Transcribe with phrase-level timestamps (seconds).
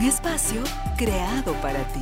[0.00, 0.62] Un espacio
[0.96, 2.00] creado para ti.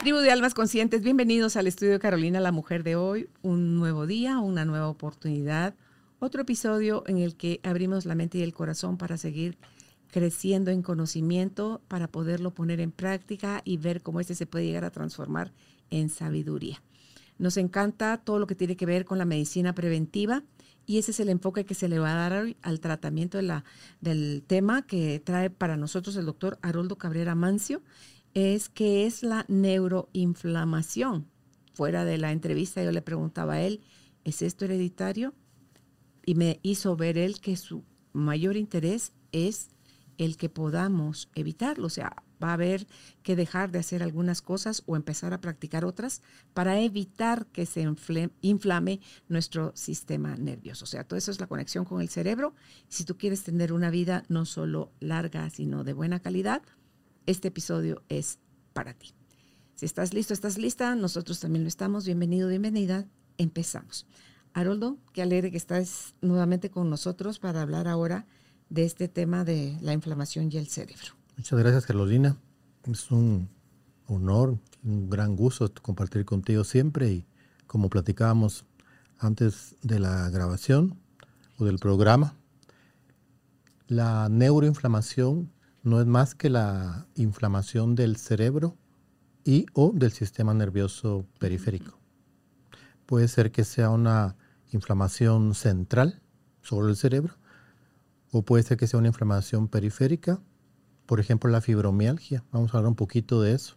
[0.00, 3.30] Tribu de Almas Conscientes, bienvenidos al estudio Carolina, la mujer de hoy.
[3.40, 5.74] Un nuevo día, una nueva oportunidad,
[6.18, 9.56] otro episodio en el que abrimos la mente y el corazón para seguir
[10.10, 14.84] creciendo en conocimiento, para poderlo poner en práctica y ver cómo este se puede llegar
[14.84, 15.54] a transformar
[15.88, 16.82] en sabiduría.
[17.38, 20.42] Nos encanta todo lo que tiene que ver con la medicina preventiva
[20.86, 23.38] y ese es el enfoque que se le va a dar al tratamiento
[24.00, 27.82] del tema que trae para nosotros el doctor Haroldo Cabrera Mancio,
[28.34, 31.26] es que es la neuroinflamación.
[31.74, 33.80] Fuera de la entrevista yo le preguntaba a él,
[34.24, 35.34] ¿es esto hereditario?
[36.24, 39.68] Y me hizo ver él que su mayor interés es
[40.18, 41.86] el que podamos evitarlo.
[41.86, 42.86] O sea, va a haber
[43.22, 46.22] que dejar de hacer algunas cosas o empezar a practicar otras
[46.54, 47.86] para evitar que se
[48.40, 50.84] inflame nuestro sistema nervioso.
[50.84, 52.54] O sea, todo eso es la conexión con el cerebro.
[52.88, 56.62] Si tú quieres tener una vida no solo larga, sino de buena calidad,
[57.26, 58.38] este episodio es
[58.72, 59.14] para ti.
[59.74, 62.06] Si estás listo, estás lista, nosotros también lo estamos.
[62.06, 63.06] Bienvenido, bienvenida.
[63.36, 64.06] Empezamos.
[64.54, 68.26] Haroldo, qué alegre que estás nuevamente con nosotros para hablar ahora
[68.70, 71.15] de este tema de la inflamación y el cerebro.
[71.36, 72.38] Muchas gracias, Carolina.
[72.84, 73.50] Es un
[74.06, 77.26] honor, un gran gusto compartir contigo siempre y
[77.66, 78.64] como platicábamos
[79.18, 80.98] antes de la grabación
[81.58, 82.34] o del programa,
[83.86, 88.78] la neuroinflamación no es más que la inflamación del cerebro
[89.44, 91.98] y o del sistema nervioso periférico.
[93.04, 94.36] Puede ser que sea una
[94.72, 96.22] inflamación central
[96.62, 97.34] sobre el cerebro
[98.30, 100.40] o puede ser que sea una inflamación periférica,
[101.06, 103.76] por ejemplo la fibromialgia, vamos a hablar un poquito de eso,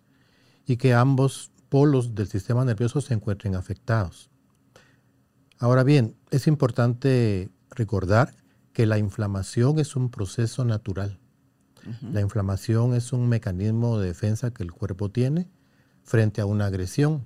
[0.65, 4.29] y que ambos polos del sistema nervioso se encuentren afectados.
[5.57, 8.33] Ahora bien, es importante recordar
[8.73, 11.19] que la inflamación es un proceso natural.
[12.01, 15.49] La inflamación es un mecanismo de defensa que el cuerpo tiene
[16.03, 17.25] frente a una agresión.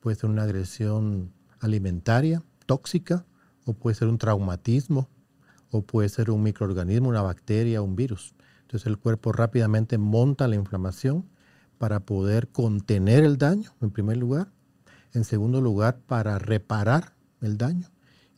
[0.00, 3.24] Puede ser una agresión alimentaria, tóxica,
[3.64, 5.08] o puede ser un traumatismo
[5.70, 8.34] o puede ser un microorganismo, una bacteria, un virus.
[8.68, 11.24] Entonces el cuerpo rápidamente monta la inflamación
[11.78, 14.52] para poder contener el daño, en primer lugar.
[15.14, 17.88] En segundo lugar, para reparar el daño.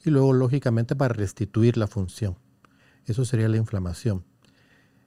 [0.05, 2.37] Y luego, lógicamente, para restituir la función.
[3.07, 4.25] Eso sería la inflamación.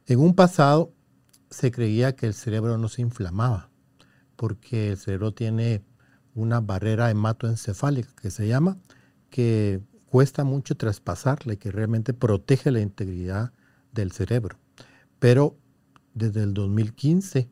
[0.07, 0.91] En un pasado
[1.49, 3.69] se creía que el cerebro no se inflamaba,
[4.35, 5.85] porque el cerebro tiene
[6.35, 8.77] una barrera hematoencefálica que se llama,
[9.29, 13.53] que cuesta mucho traspasarle, que realmente protege la integridad
[13.93, 14.57] del cerebro.
[15.23, 15.55] Pero
[16.13, 17.49] desde el 2015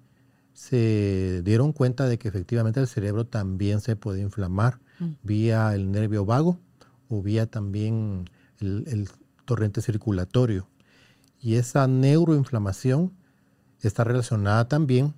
[0.51, 5.11] se dieron cuenta de que efectivamente el cerebro también se puede inflamar mm.
[5.23, 6.59] vía el nervio vago
[7.07, 8.29] o vía también
[8.59, 9.09] el, el
[9.45, 10.67] torrente circulatorio.
[11.39, 13.13] Y esa neuroinflamación
[13.79, 15.13] está relacionada también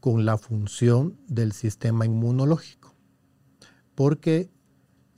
[0.00, 2.92] con la función del sistema inmunológico.
[3.94, 4.50] Porque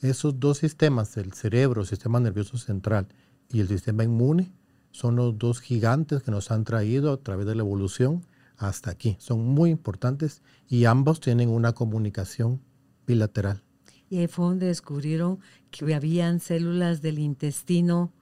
[0.03, 3.09] esos dos sistemas, el cerebro, el sistema nervioso central
[3.48, 4.53] y el sistema inmune,
[4.97, 8.25] son los dos gigantes que nos han traído a través de la evolución
[8.57, 9.17] hasta aquí.
[9.21, 12.62] Son muy importantes y ambos tienen una comunicación
[13.07, 13.62] bilateral.
[14.09, 15.39] Y ahí fue donde descubrieron
[15.71, 18.15] que habían células del intestino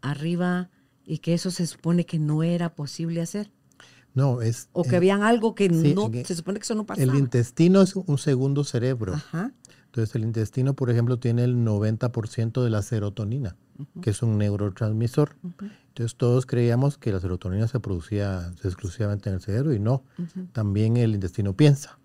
[0.00, 0.70] arriba
[1.04, 3.52] y que eso se supone que no era posible hacer.
[4.14, 4.70] No, es...
[4.72, 7.12] O que habían algo que no, se supone que eso no pasaba.
[7.12, 9.14] El intestino es un segundo cerebro.
[9.14, 9.52] Ajá.
[9.86, 13.56] Entonces el intestino, por ejemplo, tiene el 90% de la serotonina,
[14.00, 15.36] que es un neurotransmisor.
[15.92, 20.04] Entonces todos creíamos que la serotonina se producía exclusivamente en el cerebro y no,
[20.52, 21.98] también el intestino piensa.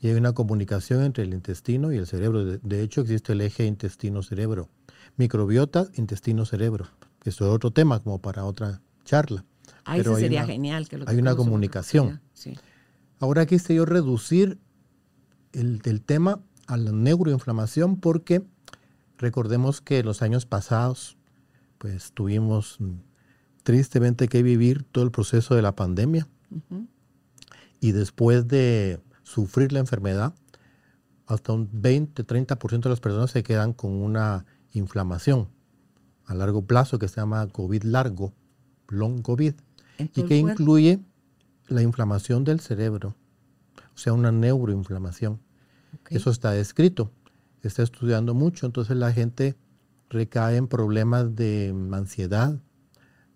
[0.00, 2.44] Y hay una comunicación entre el intestino y el cerebro.
[2.44, 4.68] De, hecho, existe el eje intestino-cerebro.
[5.16, 6.88] Microbiota, intestino-cerebro,
[7.20, 9.44] que es otro tema como para otra charla.
[9.84, 12.20] Ahí sería genial que lo Hay una comunicación.
[13.20, 14.58] Ahora quise yo reducir
[15.52, 18.42] el, el tema a la neuroinflamación porque
[19.16, 21.16] recordemos que en los años pasados
[21.78, 22.78] pues tuvimos
[23.68, 26.26] tristemente que vivir todo el proceso de la pandemia
[27.80, 30.34] y después de sufrir la enfermedad
[31.26, 35.50] hasta un 20-30% de las personas se quedan con una inflamación
[36.24, 38.32] a largo plazo que se llama COVID largo
[38.88, 39.52] long COVID,
[40.14, 41.00] y que incluye
[41.66, 43.16] la inflamación del cerebro,
[43.94, 45.40] o sea, una neuroinflamación.
[46.08, 47.12] Eso está descrito,
[47.62, 49.56] está estudiando mucho, entonces la gente
[50.08, 52.58] recae en problemas de ansiedad,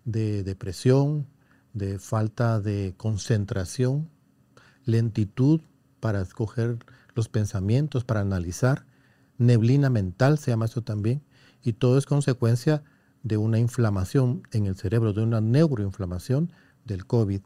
[0.05, 1.27] de depresión,
[1.73, 4.09] de falta de concentración,
[4.85, 5.61] lentitud
[5.99, 6.77] para escoger
[7.15, 8.85] los pensamientos, para analizar,
[9.37, 11.23] neblina mental se llama eso también,
[11.63, 12.83] y todo es consecuencia
[13.23, 16.51] de una inflamación en el cerebro, de una neuroinflamación
[16.85, 17.41] del COVID.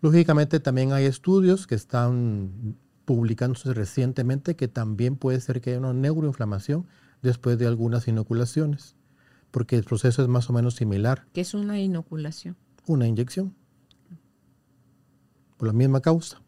[0.00, 5.92] Lógicamente también hay estudios que están publicándose recientemente que también puede ser que haya una
[5.92, 6.86] neuroinflamación
[7.22, 8.96] después de algunas inoculaciones,
[9.54, 11.28] porque el proceso es más o menos similar.
[11.32, 12.56] ¿Qué es una inoculación?
[12.88, 13.54] Una inyección,
[15.56, 16.42] por la misma causa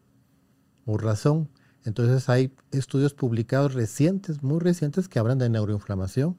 [0.85, 1.49] o razón.
[1.85, 6.37] Entonces hay estudios publicados recientes, muy recientes, que hablan de neuroinflamación,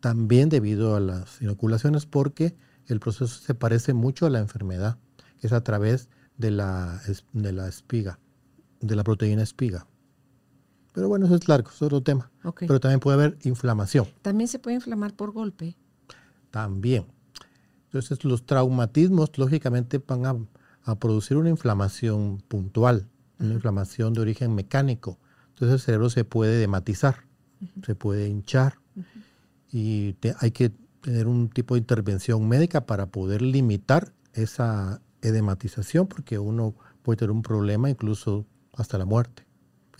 [0.00, 2.56] también debido a las inoculaciones, porque
[2.86, 4.98] el proceso se parece mucho a la enfermedad,
[5.40, 7.00] que es a través de la,
[7.32, 8.18] de la espiga,
[8.80, 9.86] de la proteína espiga.
[10.92, 12.30] Pero bueno, eso es largo, es otro tema.
[12.58, 14.06] Pero también puede haber inflamación.
[14.22, 15.76] También se puede inflamar por golpe.
[16.50, 17.06] También.
[17.84, 20.26] Entonces los traumatismos lógicamente van
[20.84, 23.08] a, producir una inflamación puntual,
[23.38, 25.18] una inflamación de origen mecánico.
[25.50, 27.26] Entonces el cerebro se puede dematizar,
[27.84, 28.78] se puede hinchar
[29.70, 36.38] y hay que tener un tipo de intervención médica para poder limitar esa edematización porque
[36.38, 39.49] uno puede tener un problema incluso hasta la muerte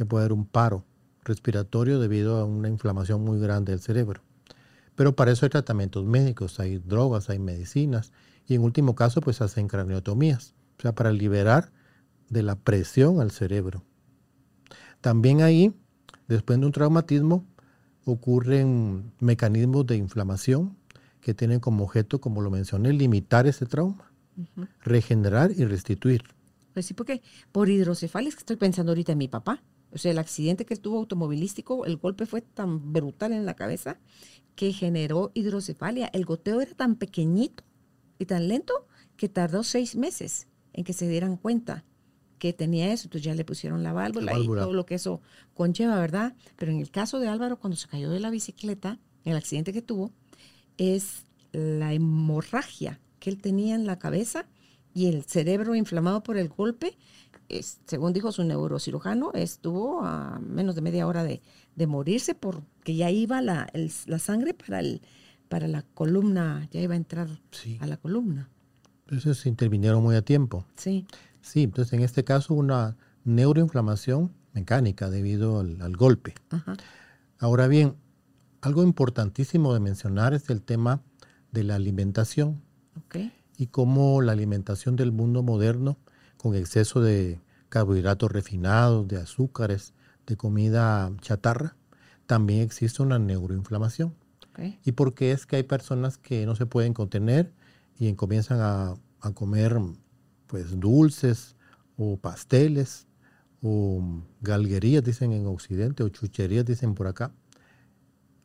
[0.00, 0.82] que puede haber un paro
[1.24, 4.22] respiratorio debido a una inflamación muy grande del cerebro.
[4.94, 8.10] Pero para eso hay tratamientos médicos, hay drogas, hay medicinas
[8.46, 11.70] y en último caso pues hacen craniotomías, o sea, para liberar
[12.30, 13.84] de la presión al cerebro.
[15.02, 15.74] También ahí,
[16.28, 17.44] después de un traumatismo,
[18.06, 20.78] ocurren mecanismos de inflamación
[21.20, 24.10] que tienen como objeto, como lo mencioné, limitar ese trauma,
[24.82, 26.22] regenerar y restituir.
[26.72, 27.20] Pues sí, porque
[27.52, 29.62] por hidrocefalia, que estoy pensando ahorita en mi papá,
[29.92, 33.98] o sea, el accidente que tuvo automovilístico, el golpe fue tan brutal en la cabeza
[34.54, 36.10] que generó hidrocefalia.
[36.12, 37.64] El goteo era tan pequeñito
[38.18, 41.84] y tan lento que tardó seis meses en que se dieran cuenta
[42.38, 43.06] que tenía eso.
[43.06, 45.20] Entonces ya le pusieron la válvula, y todo lo que eso
[45.54, 46.34] conlleva, ¿verdad?
[46.56, 49.82] Pero en el caso de Álvaro, cuando se cayó de la bicicleta, el accidente que
[49.82, 50.12] tuvo,
[50.78, 54.46] es la hemorragia que él tenía en la cabeza
[54.94, 56.96] y el cerebro inflamado por el golpe
[57.86, 61.42] según dijo su neurocirujano, estuvo a menos de media hora de,
[61.86, 63.66] morirse porque ya iba la,
[64.18, 65.00] sangre para, el,
[65.48, 67.28] para la columna, ya iba a entrar
[67.80, 68.50] a la columna.
[69.06, 70.66] Entonces se intervinieron muy a tiempo.
[70.76, 71.06] Sí.
[71.40, 76.34] Sí, entonces en este caso una neuroinflamación mecánica debido al, golpe.
[77.38, 77.96] Ahora bien,
[78.60, 81.02] algo importantísimo de mencionar es el tema
[81.52, 82.62] de la alimentación.
[83.56, 85.98] Y cómo la alimentación del mundo moderno
[86.40, 87.38] con exceso de
[87.68, 89.92] carbohidratos refinados, de azúcares,
[90.26, 91.76] de comida chatarra,
[92.26, 94.14] también existe una neuroinflamación.
[94.84, 97.52] ¿Y por qué es que hay personas que no se pueden contener
[97.98, 98.96] y comienzan a,
[99.34, 99.78] comer
[100.46, 101.56] pues dulces
[101.96, 103.06] o pasteles
[103.62, 104.02] o
[104.40, 107.32] galguerías, dicen en Occidente, o chucherías, dicen por acá?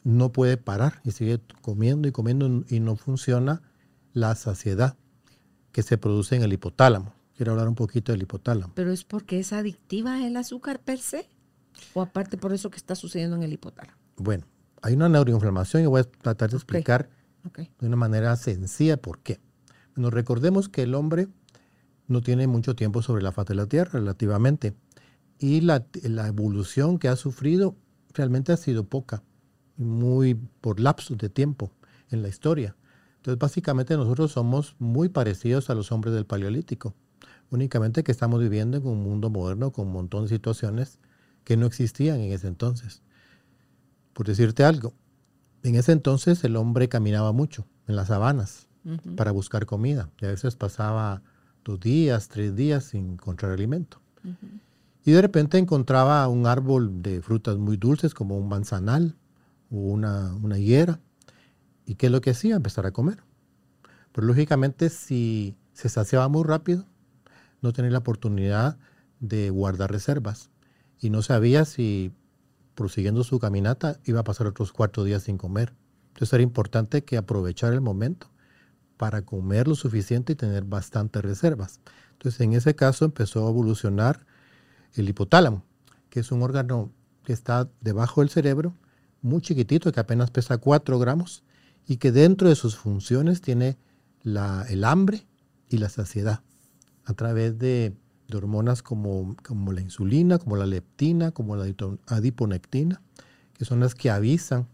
[0.03, 3.61] No puede parar y sigue comiendo y comiendo y no funciona
[4.11, 4.97] la saciedad
[5.71, 7.14] que se produce en el hipotálamo.
[7.35, 8.73] Quiero hablar un poquito del hipotálamo.
[8.75, 11.29] ¿Pero es porque es adictiva el azúcar per se?
[11.93, 13.97] ¿O aparte por eso que está sucediendo en el hipotálamo?
[14.15, 14.45] Bueno,
[14.81, 17.09] hay una neuroinflamación y voy a tratar de explicar
[17.53, 19.39] de una manera sencilla por qué.
[19.95, 21.27] Bueno, recordemos que el hombre
[22.07, 24.73] no tiene mucho tiempo sobre la faz de la Tierra, relativamente.
[25.37, 27.75] Y la, la evolución que ha sufrido
[28.13, 29.23] realmente ha sido poca,
[29.75, 31.71] muy por lapsos de tiempo
[32.09, 32.77] en la historia.
[33.17, 36.95] Entonces, básicamente nosotros somos muy parecidos a los hombres del Paleolítico
[37.51, 40.99] únicamente que estamos viviendo en un mundo moderno con un montón de situaciones
[41.43, 43.01] que no existían en ese entonces.
[44.13, 44.93] Por decirte algo,
[45.63, 48.67] en ese entonces el hombre caminaba mucho en las sabanas
[49.15, 51.23] para buscar comida y a veces pasaba
[51.63, 53.99] dos días, tres días sin encontrar alimento.
[55.03, 59.15] Y de repente encontraba un árbol de frutas muy dulces como un manzanal
[59.71, 60.99] o una, una higuera.
[61.85, 62.55] ¿Y qué es lo que hacía?
[62.55, 63.23] Empezar a comer.
[64.11, 66.85] Pero lógicamente si se saciaba muy rápido,
[67.65, 68.77] no tenía la oportunidad
[69.19, 70.51] de guardar reservas
[70.99, 72.13] y no sabía si
[72.75, 75.73] prosiguiendo su caminata iba a pasar otros cuatro días sin comer.
[76.09, 78.29] Entonces era importante que aprovechar el momento
[78.97, 81.79] para comer lo suficiente y tener bastantes reservas.
[82.13, 84.25] Entonces en ese caso empezó a evolucionar
[84.93, 85.63] el hipotálamo,
[86.09, 86.93] que es un órgano
[87.23, 88.75] que está debajo del cerebro,
[89.21, 91.43] muy chiquitito, que apenas pesa 4 gramos
[91.87, 93.77] y que dentro de sus funciones tiene
[94.23, 95.27] el hambre
[95.67, 96.41] y la saciedad
[97.05, 97.95] a través de,
[98.33, 101.65] hormonas como, como, la insulina, como la leptina, como la
[102.07, 103.01] adiponectina,
[103.53, 104.67] que son las que avisan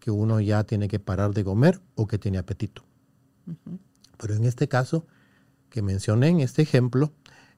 [0.00, 2.82] que uno ya tiene que parar de comer o que tiene apetito.
[4.18, 5.06] Pero en este caso
[5.70, 7.12] que mencioné, en este ejemplo,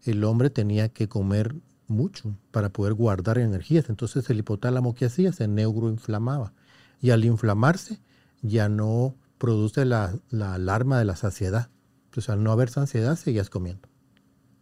[0.04, 1.54] el hombre tenía que comer
[1.88, 3.88] mucho para poder guardar energías.
[3.88, 6.52] Entonces el hipotálamo que hacía se neuroinflamaba.
[7.00, 8.00] Y al inflamarse
[8.42, 11.70] ya no produce la, alarma de la saciedad.
[12.06, 13.87] Entonces al no haber saciedad seguías comiendo.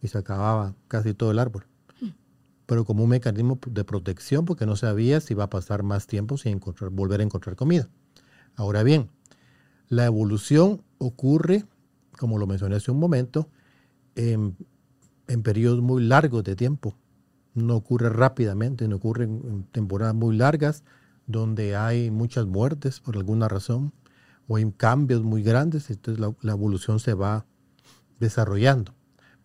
[0.01, 1.65] Y se acababa casi todo el árbol.
[2.65, 6.37] Pero como un mecanismo de protección porque no sabía si iba a pasar más tiempo
[6.37, 7.87] sin encontrar, volver a encontrar comida.
[8.55, 9.09] Ahora bien,
[9.87, 11.63] la evolución ocurre,
[12.17, 13.49] como lo mencioné hace un momento,
[14.15, 14.57] en,
[15.43, 16.95] periodos muy largos de tiempo
[17.53, 20.83] no ocurre rápidamente, no ocurre en temporadas muy largas
[21.25, 23.93] donde hay muchas muertes por alguna razón
[24.47, 27.45] o hay cambios muy grandes, entonces la, evolución se va
[28.19, 28.93] desarrollando.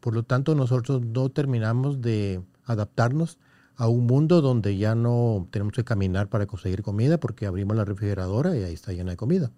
[0.02, 3.38] Por lo tanto, nosotros no terminamos de adaptarnos
[3.76, 7.84] a un mundo donde ya no tenemos que caminar para conseguir comida porque abrimos la
[7.84, 9.52] refrigeradora y ahí está llena de comida.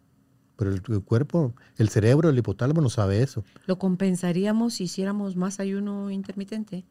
[0.57, 3.43] Pero el, el, cuerpo, el cerebro, el hipotálamo no sabe eso.
[3.65, 6.85] ¿Lo compensaríamos si hiciéramos más ayuno intermitente?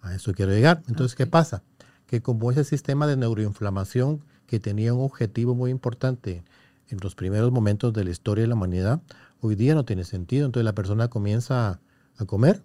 [0.00, 0.82] A eso quiero llegar.
[0.88, 1.62] Entonces, ¿qué pasa?
[2.06, 6.44] Que como ese sistema de neuroinflamación que tenía un objetivo muy importante
[6.88, 9.02] en los primeros momentos de la historia de la humanidad,
[9.42, 10.46] hoy día no tiene sentido.
[10.46, 11.78] Entonces la persona comienza
[12.18, 12.62] a comer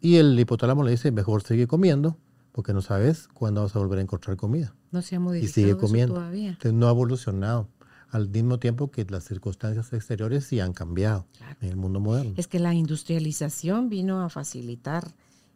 [0.00, 2.16] y el hipotálamo le dice, mejor sigue comiendo
[2.52, 4.74] porque no sabes cuándo vas a volver a encontrar comida.
[4.90, 6.14] No se ha modificado y sigue comiendo.
[6.14, 6.50] todavía.
[6.50, 7.68] Entonces no ha evolucionado
[8.10, 11.26] al mismo tiempo que las circunstancias exteriores sí han cambiado
[11.60, 12.34] en el mundo moderno.
[12.36, 15.14] Es que la industrialización vino a facilitar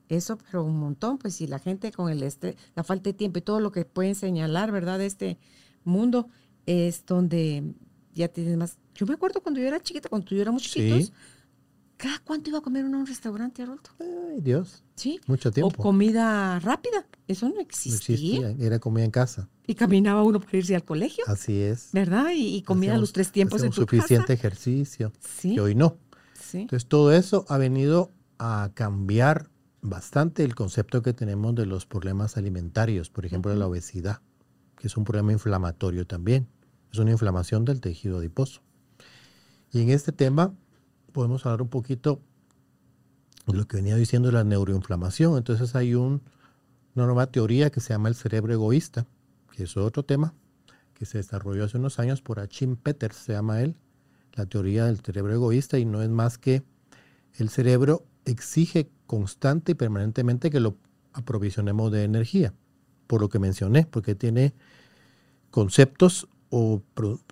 [0.08, 3.38] eso, pero un montón, pues si la gente con el este, la falta de tiempo
[3.38, 4.98] y todo lo que pueden señalar, ¿verdad?
[4.98, 5.38] De este
[5.84, 6.28] mundo
[6.66, 7.74] es donde
[8.14, 8.78] ya tienes más.
[8.94, 11.12] Yo me acuerdo cuando yo era chiquita, cuando yo éramos chiquitos,
[12.02, 13.90] ¿cada cuánto iba a comer uno en un restaurante, Arolto?
[14.00, 14.82] Ay, Dios.
[14.96, 15.20] Sí.
[15.28, 15.72] Mucho tiempo.
[15.72, 17.06] O comida rápida.
[17.28, 18.40] Eso no existía.
[18.40, 18.66] No existía.
[18.66, 19.48] Era comida en casa.
[19.68, 21.22] Y caminaba uno para irse al colegio.
[21.28, 21.90] Así es.
[21.92, 22.32] ¿Verdad?
[22.34, 25.12] Y, comía los tres tiempos en tu suficiente ejercicio.
[25.20, 25.54] Sí.
[25.54, 25.96] Y hoy no.
[26.34, 26.62] Sí.
[26.62, 29.48] Entonces todo eso ha venido a cambiar
[29.80, 34.22] bastante el concepto que tenemos de los problemas alimentarios, por ejemplo, la obesidad,
[34.76, 36.48] que es un problema inflamatorio también.
[36.92, 38.60] Es una inflamación del tejido adiposo.
[39.70, 40.52] Y en este tema
[41.12, 42.20] podemos hablar un poquito
[43.46, 45.36] de lo que venía diciendo de la neuroinflamación.
[45.36, 46.22] Entonces hay un,
[46.94, 49.06] una nueva teoría que se llama el cerebro egoísta,
[49.54, 50.34] que es otro tema
[50.94, 53.74] que se desarrolló hace unos años por Achim Peters, se llama él,
[54.34, 56.62] la teoría del cerebro egoísta, y no es más que
[57.34, 60.76] el cerebro exige constante y permanentemente que lo
[61.12, 62.54] aprovisionemos de energía,
[63.08, 64.54] por lo que mencioné, porque tiene
[65.50, 66.82] conceptos o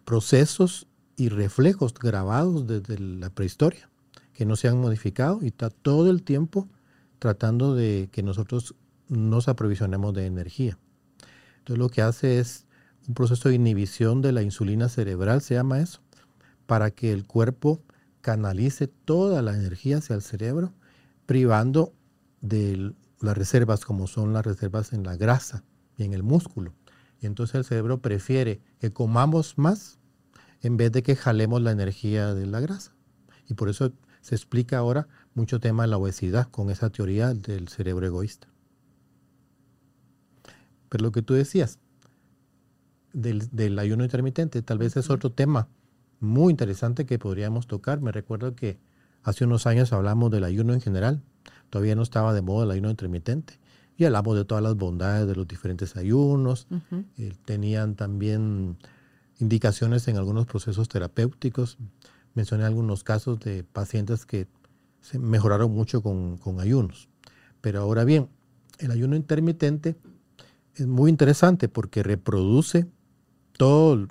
[0.05, 0.89] procesos
[1.21, 3.91] y reflejos grabados desde la prehistoria,
[4.33, 6.67] que no se han modificado y está todo el tiempo
[7.19, 8.75] tratando de que nosotros
[9.09, 10.79] nos aprovisionemos de energía.
[11.59, 12.65] Entonces lo que hace es
[13.07, 16.01] un proceso de inhibición de la insulina cerebral, se llama eso,
[16.65, 17.83] para que el cuerpo
[18.23, 20.73] canalice toda la energía hacia el cerebro
[21.27, 21.93] privando
[22.41, 25.65] de las reservas como son las reservas en la grasa
[25.99, 26.73] y en el músculo.
[27.21, 30.00] Y entonces el cerebro prefiere que comamos más
[30.63, 32.95] en vez de que jalemos la energía de la grasa.
[33.49, 37.69] Y por eso se explica ahora mucho tema de la obesidad con esa teoría del
[37.69, 38.49] cerebro egoísta.
[40.89, 41.79] Pero lo que tú decías
[43.13, 45.69] del, del ayuno intermitente, tal vez es otro tema
[46.19, 48.01] muy interesante que podríamos tocar.
[48.01, 48.79] Me recuerdo que
[49.23, 51.23] Hace unos años hablamos del ayuno en general,
[51.69, 53.59] todavía no estaba de moda el ayuno intermitente.
[53.97, 56.67] Y hablamos de todas las bondades de los diferentes ayunos.
[57.19, 58.79] Eh, tenían también
[59.41, 61.79] indicaciones en algunos procesos terapéuticos.
[62.35, 64.47] Mencioné algunos casos de pacientes que
[65.01, 67.09] se mejoraron mucho con, ayunos.
[67.61, 68.29] Pero ahora bien,
[68.79, 69.97] el ayuno intermitente
[70.75, 72.87] es muy interesante porque reproduce
[73.57, 74.09] todo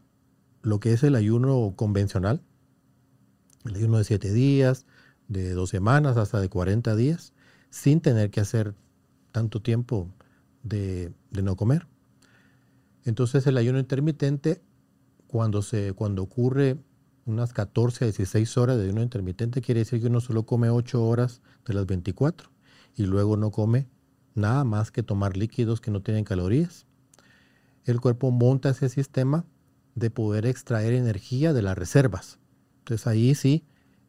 [0.62, 2.42] lo que es el ayuno convencional,
[3.66, 4.86] el ayuno de siete días,
[5.28, 7.34] de dos semanas hasta de 40 días,
[7.70, 8.76] sin tener que hacer
[9.32, 10.10] tanto tiempo
[10.64, 11.88] de, no comer.
[13.06, 14.62] Entonces el ayuno intermitente,
[15.30, 16.78] cuando, se, cuando ocurre
[17.26, 21.06] unas 14 a 16 horas de ayuno intermitente, quiere decir que uno solo come 8
[21.06, 22.50] horas de las 24
[22.96, 23.88] y luego no come
[24.34, 26.88] nada más que tomar líquidos que no tienen calorías.
[27.86, 29.46] El cuerpo monta ese sistema
[29.94, 32.40] de poder extraer energía de las reservas.
[32.80, 33.64] Entonces ahí sí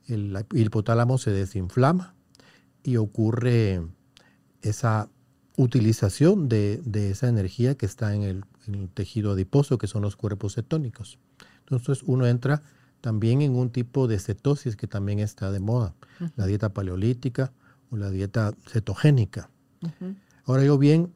[0.06, 2.14] el hipotálamo se desinflama
[2.82, 3.86] y ocurre
[4.62, 5.10] esa
[5.58, 8.44] utilización de, esa energía que está en el,
[8.94, 11.18] tejido adiposo, que son los cuerpos cetónicos.
[11.60, 12.62] Entonces uno entra
[13.00, 15.94] también en un tipo de cetosis que también está de moda,
[16.36, 17.52] la dieta paleolítica
[17.90, 19.50] o la dieta cetogénica.
[20.44, 21.12] Ahora yo bien,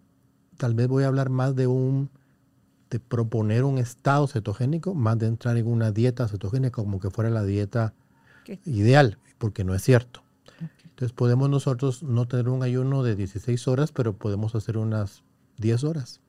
[0.56, 2.10] tal vez voy a hablar más de un
[2.90, 7.28] de proponer un estado cetogénico, más de entrar en una dieta cetogénica como que fuera
[7.28, 7.92] la dieta
[8.64, 10.22] ideal, porque no es cierto.
[10.84, 15.24] Entonces podemos nosotros no tener un ayuno de 16 horas, pero podemos hacer unas
[15.58, 16.20] 10 horas.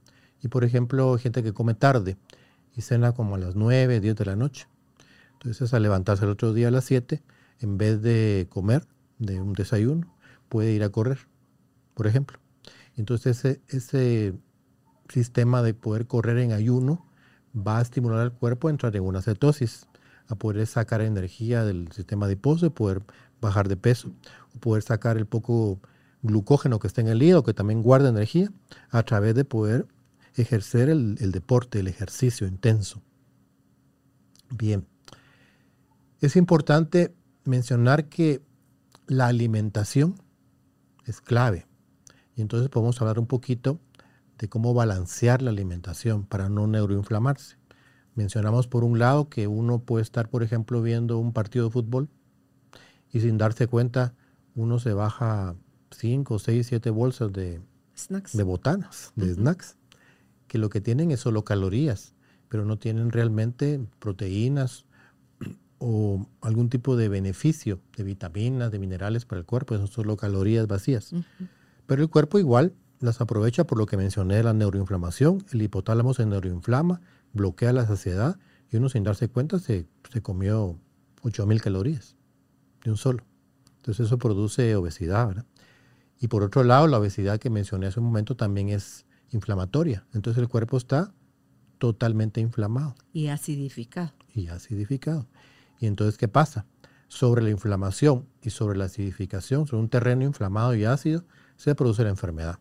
[0.42, 2.18] Y por ejemplo, gente que come tarde
[2.75, 4.68] y cena como a las 9, 10 de la noche.
[5.34, 7.22] Entonces al levantarse el otro día a las 7,
[7.60, 8.86] en vez de comer
[9.20, 10.13] de un desayuno,
[10.50, 11.20] puede ir a correr,
[11.94, 12.39] por ejemplo.
[12.96, 14.34] Entonces ese, ese
[15.10, 17.06] sistema de poder correr en ayuno
[17.56, 19.88] va a estimular al cuerpo a entrar en una cetosis,
[20.27, 23.04] a poder sacar energía del sistema adiposo y poder
[23.42, 24.12] bajar de peso,
[24.56, 25.80] o poder sacar el poco
[26.22, 28.51] glucógeno que está en el hígado, que también guarda energía,
[28.89, 29.88] a través de poder
[30.36, 33.01] ejercer el, el deporte, el ejercicio intenso.
[34.50, 34.86] Bien,
[36.22, 37.13] es importante
[37.44, 38.42] mencionar que
[39.08, 40.15] la alimentación
[41.06, 41.68] es clave.
[42.36, 43.80] Y entonces podemos hablar un poquito
[44.38, 47.58] de cómo balancear la alimentación para no neuroinflamarse.
[48.15, 52.10] Mencionamos por un lado que uno puede estar, por ejemplo, viendo un partido de fútbol
[53.12, 54.13] y sin darse cuenta
[54.56, 55.56] uno se baja
[55.92, 57.62] 5, 6, 7 bolsas de,
[58.34, 59.77] de botanas, de snacks,
[60.47, 62.13] que lo que tienen es solo calorías,
[62.49, 64.85] pero no tienen realmente proteínas
[65.77, 70.67] o algún tipo de beneficio de vitaminas, de minerales para el cuerpo, son solo calorías
[70.67, 71.11] vacías.
[71.85, 75.45] Pero el cuerpo igual las aprovecha por lo que mencioné de la neuroinflamación.
[75.51, 77.01] El hipotálamo se neuroinflama,
[77.33, 78.37] bloquea la saciedad
[78.71, 80.79] y uno sin darse cuenta se, se comió
[81.21, 82.15] 8000 calorías
[82.83, 83.23] de un solo.
[83.77, 85.45] Entonces eso produce obesidad, ¿verdad?
[86.19, 90.05] Y por otro lado, la obesidad que mencioné hace un momento también es inflamatoria.
[90.13, 91.13] Entonces el cuerpo está
[91.77, 92.96] totalmente inflamado.
[93.13, 94.13] Y acidificado.
[94.34, 95.27] Y acidificado.
[95.79, 96.65] Y entonces, ¿qué pasa?
[97.08, 101.23] Sobre la inflamación y sobre la acidificación, sobre un terreno inflamado y ácido,
[101.56, 102.60] se produce la enfermedad.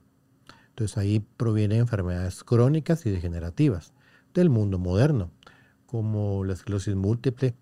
[0.71, 3.93] Entonces ahí provienen enfermedades crónicas y degenerativas
[4.35, 5.31] del mundo moderno,
[5.87, 7.55] como la esclerosis múltiple,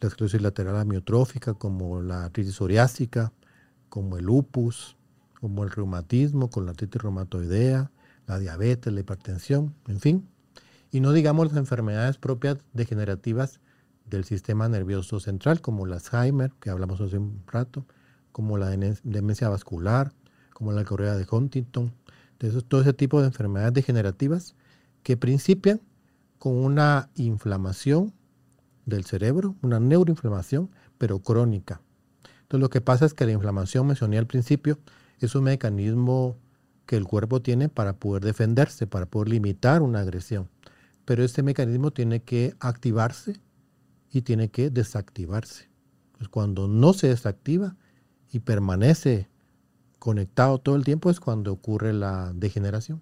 [0.00, 3.32] la esclerosis lateral amiotrófica, como la artritis psoriásica,
[3.90, 4.96] como el lupus,
[5.40, 7.90] como el reumatismo, con la artritis reumatoidea,
[8.30, 10.28] la diabetes, la hipertensión, en fin.
[10.92, 13.60] Y no digamos las enfermedades propias degenerativas
[14.06, 17.86] del sistema nervioso central, como el Alzheimer, que hablamos hace un rato,
[18.30, 20.12] como la demencia vascular,
[20.54, 21.92] como la correa de Huntington,
[22.38, 24.54] de todo ese tipo de enfermedades degenerativas
[25.02, 25.80] que principian
[26.38, 28.12] con una inflamación
[28.86, 31.80] del cerebro, una neuroinflamación, pero crónica.
[32.42, 34.78] Entonces lo que pasa es que la inflamación, mencioné al principio,
[35.18, 36.36] es un mecanismo
[36.90, 40.50] que el cuerpo tiene para poder defenderse, para poder limitar una agresión.
[41.04, 43.40] Pero este mecanismo tiene que activarse
[44.10, 45.68] y tiene que desactivarse.
[46.18, 47.76] Pues cuando no se desactiva
[48.32, 49.28] y permanece
[50.00, 53.00] conectado todo el tiempo es cuando ocurre la degeneración.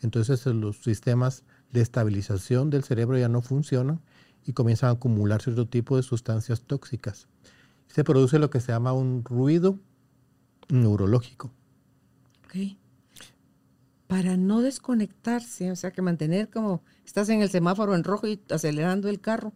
[0.00, 1.42] Entonces los sistemas
[1.72, 4.00] de estabilización del cerebro ya no funcionan
[4.44, 7.26] y comienzan a acumular cierto tipo de sustancias tóxicas.
[7.88, 9.80] Se produce lo que se llama un ruido
[10.68, 11.50] neurológico.
[12.44, 12.83] Ok.
[14.14, 18.40] Para no desconectarse, o sea que mantener como estás en el semáforo en rojo y
[18.48, 19.52] acelerando el carro,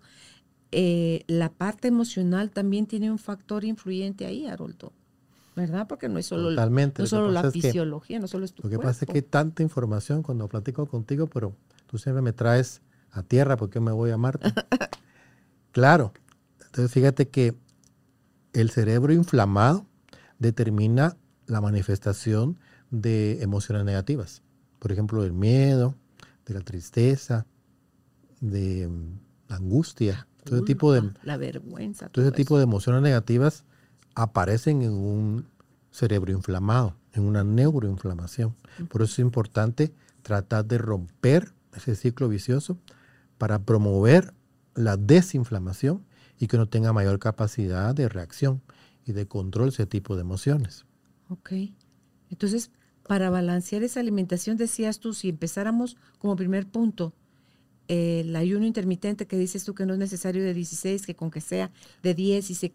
[0.73, 4.92] eh, la parte emocional también tiene un factor influyente ahí, Haroldo.
[5.55, 5.87] ¿verdad?
[5.87, 9.05] Porque no es solo, No solo la fisiología, no solo es tu Lo que pasa
[9.05, 11.55] es que hay tanta información cuando platico contigo, pero
[11.87, 14.53] tú siempre me traes a tierra porque me voy a Marte.
[15.71, 16.12] claro.
[16.66, 17.55] Entonces fíjate que
[18.55, 19.87] el cerebro inflamado
[20.40, 21.16] determina
[21.47, 22.59] la manifestación
[22.90, 24.42] de emociones negativas.
[24.79, 25.95] Por ejemplo, del miedo,
[26.47, 27.47] de la tristeza,
[28.41, 28.91] de
[29.49, 33.64] la angustia, todo ese tipo de la vergüenza, todo, ese tipo de emociones negativas
[34.14, 35.47] aparecen en un
[35.91, 38.55] cerebro inflamado, en una neuroinflamación.
[38.88, 42.79] Por eso es importante tratar de romper ese ciclo vicioso
[43.37, 44.35] para promover
[44.75, 46.05] la desinflamación
[46.38, 48.62] y que uno tenga mayor capacidad de reacción
[49.05, 50.85] y de control ese tipo de emociones.
[51.29, 51.53] Ok.
[52.31, 52.71] Entonces,
[53.09, 57.14] para balancear esa alimentación, decías tú, si empezáramos como primer punto,
[57.88, 61.40] el ayuno intermitente que dices tú que no es necesario de 16, que con que
[61.40, 62.75] sea de 10 y se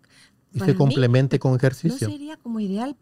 [0.52, 2.08] y se complemente con ejercicio.
[2.08, 2.96] ¿No sería como ideal,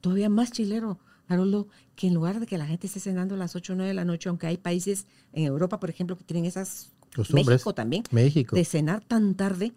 [0.00, 3.56] todavía más chilero, Haroldo, que en lugar de que la gente esté cenando a las
[3.56, 6.46] 8 o 9 de la noche, aunque hay países en Europa, por ejemplo, que tienen
[6.46, 6.92] esas,
[7.32, 8.54] México también, México.
[8.54, 9.72] de cenar tan tarde,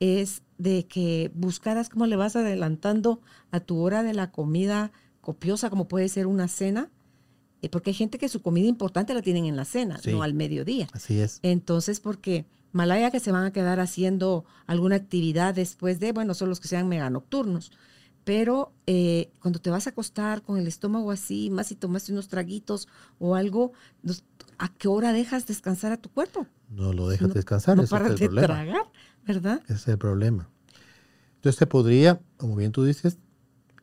[0.00, 4.92] es de que buscaras cómo le vas adelantando a tu hora de la comida
[5.28, 6.88] copiosa, como puede ser una cena,
[7.60, 10.32] eh, porque hay gente que su comida importante la tienen en la cena, no al
[10.32, 10.88] mediodía.
[10.94, 11.40] Así es.
[11.42, 16.48] Entonces, porque Malaya que se van a quedar haciendo alguna actividad después de, bueno, son
[16.48, 17.72] los que sean mega nocturnos.
[18.24, 22.28] Pero eh, cuando te vas a acostar con el estómago así, más si tomaste unos
[22.28, 22.88] traguitos
[23.18, 23.72] o algo,
[24.56, 26.46] ¿a qué hora dejas descansar a tu cuerpo?
[26.70, 27.76] No lo dejas descansar.
[27.76, 28.86] No para de tragar,
[29.26, 29.60] ¿verdad?
[29.64, 30.48] Ese es el problema.
[31.34, 33.18] Entonces se podría, como bien tú dices,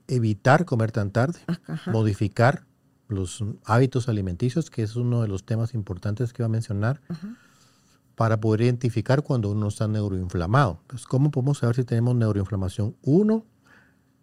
[0.07, 1.39] evitar comer tan tarde,
[1.87, 2.65] modificar
[3.07, 7.01] los hábitos alimenticios, que es uno de los temas importantes que iba a mencionar,
[8.15, 10.79] para poder identificar cuando uno está neuroinflamado.
[10.87, 12.95] Pues, ¿cómo podemos saber si tenemos neuroinflamación?
[13.01, 13.45] Uno,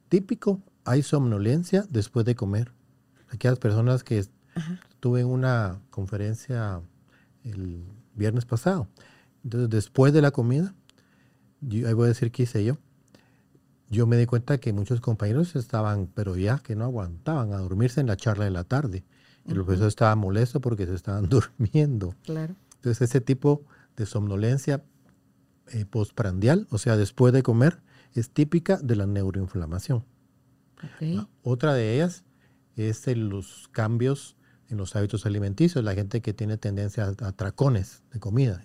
[0.09, 2.73] típico, hay somnolencia después de comer.
[3.31, 4.25] Aquellas personas que
[5.01, 6.81] tuve en una conferencia
[7.45, 8.89] el viernes pasado.
[9.45, 10.75] Entonces, después de la comida,
[11.61, 12.79] yo, ahí voy a decir qué hice yo
[13.93, 18.01] yo me di cuenta que muchos compañeros estaban, pero ya que no aguantaban a dormirse
[18.01, 19.05] en la charla de la tarde.
[19.47, 22.15] El profesor estaba molesto porque se estaban durmiendo.
[22.25, 22.55] Claro.
[22.77, 23.65] Entonces, ese tipo
[23.97, 24.83] de somnolencia
[25.69, 27.83] eh, postprandial, o sea, después de comer,
[28.15, 30.05] es típica de la neuroinflamación.
[31.43, 32.25] Otra de ellas
[32.77, 34.37] es los cambios
[34.69, 38.63] en los hábitos alimenticios, la gente que tiene tendencia a, a tracones de comida,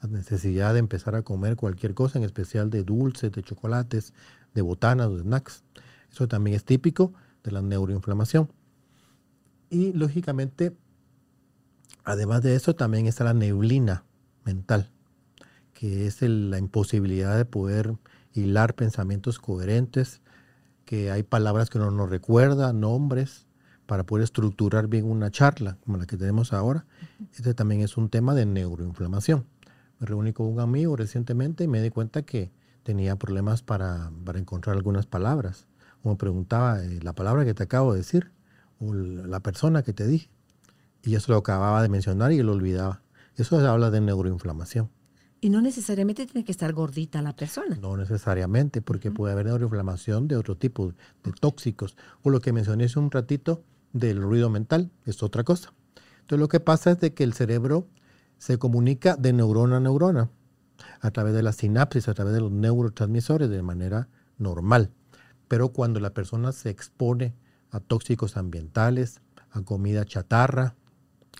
[0.00, 4.12] a necesidad de empezar a comer cualquier cosa, en especial de dulces, de chocolates,
[4.54, 5.64] de botanas o de snacks.
[6.10, 7.12] Eso también es típico
[7.42, 8.50] de la neuroinflamación.
[9.70, 10.76] Y lógicamente,
[12.04, 14.04] además de eso, también está la neblina
[14.44, 14.90] mental,
[15.72, 17.96] que es la imposibilidad de poder
[18.34, 20.20] hilar pensamientos coherentes,
[20.84, 23.46] que hay palabras que uno no recuerda, nombres,
[23.86, 26.86] para poder estructurar bien una charla como la que tenemos ahora.
[27.34, 29.46] Este también es un tema de neuroinflamación.
[29.98, 34.76] Me reuní con un amigo recientemente y me di cuenta que tenía problemas para, encontrar
[34.76, 35.66] algunas palabras.
[36.02, 38.32] O me preguntaba eh, la palabra que te acabo de decir,
[38.80, 40.28] o la persona que te dije.
[41.02, 43.02] Y eso lo acababa de mencionar y lo olvidaba.
[43.36, 44.90] Eso habla de neuroinflamación.
[45.40, 47.76] Y no necesariamente tiene que estar gordita la persona.
[47.80, 50.92] No necesariamente, porque puede haber neuroinflamación de otro tipo,
[51.24, 51.96] de tóxicos.
[52.22, 55.72] O lo que mencioné hace un ratito del ruido mental, es otra cosa.
[56.20, 57.88] Entonces lo que pasa es de que el cerebro
[58.38, 60.30] se comunica de neurona a neurona
[61.02, 64.90] a través de la sinapsis, a través de los neurotransmisores de manera normal.
[65.48, 67.34] Pero cuando la persona se expone
[67.70, 70.76] a tóxicos ambientales, a comida chatarra,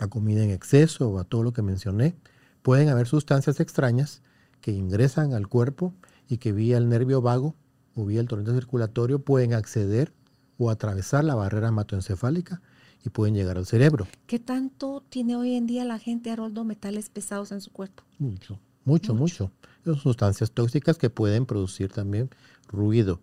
[0.00, 2.16] a comida en exceso o a todo lo que mencioné,
[2.62, 4.20] pueden haber sustancias extrañas
[4.60, 5.94] que ingresan al cuerpo
[6.28, 7.54] y que vía el nervio vago
[7.94, 10.12] o vía el torrente circulatorio pueden acceder
[10.58, 12.60] o atravesar la barrera hematoencefálica
[13.04, 14.08] y pueden llegar al cerebro.
[14.26, 18.02] ¿Qué tanto tiene hoy en día la gente, Haroldo, metales pesados en su cuerpo?
[18.18, 18.58] Mucho.
[18.84, 19.50] Mucho, mucho.
[19.84, 22.30] Son sustancias tóxicas que pueden producir también
[22.68, 23.20] ruido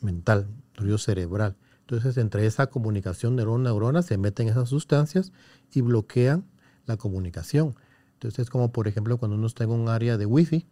[0.00, 1.56] mental, ruido cerebral.
[1.80, 5.32] Entonces, entre esa comunicación neurona-neurona se meten esas sustancias
[5.72, 6.44] y bloquean
[6.86, 7.76] la comunicación.
[8.14, 10.66] Entonces, es como, por ejemplo, cuando uno está en un área de wifi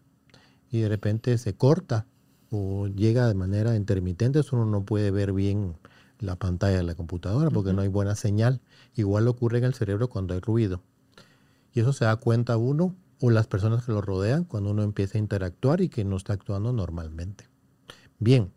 [0.70, 2.06] y de repente se corta
[2.50, 5.76] o llega de manera intermitente, eso uno no puede ver bien
[6.18, 8.60] la pantalla de la computadora porque no hay buena señal.
[8.94, 10.82] Igual ocurre en el cerebro cuando hay ruido.
[11.72, 15.18] Y eso se da cuenta uno o las personas que lo rodean cuando uno empieza
[15.18, 17.48] a interactuar y que no está actuando normalmente.
[18.18, 18.52] Bien,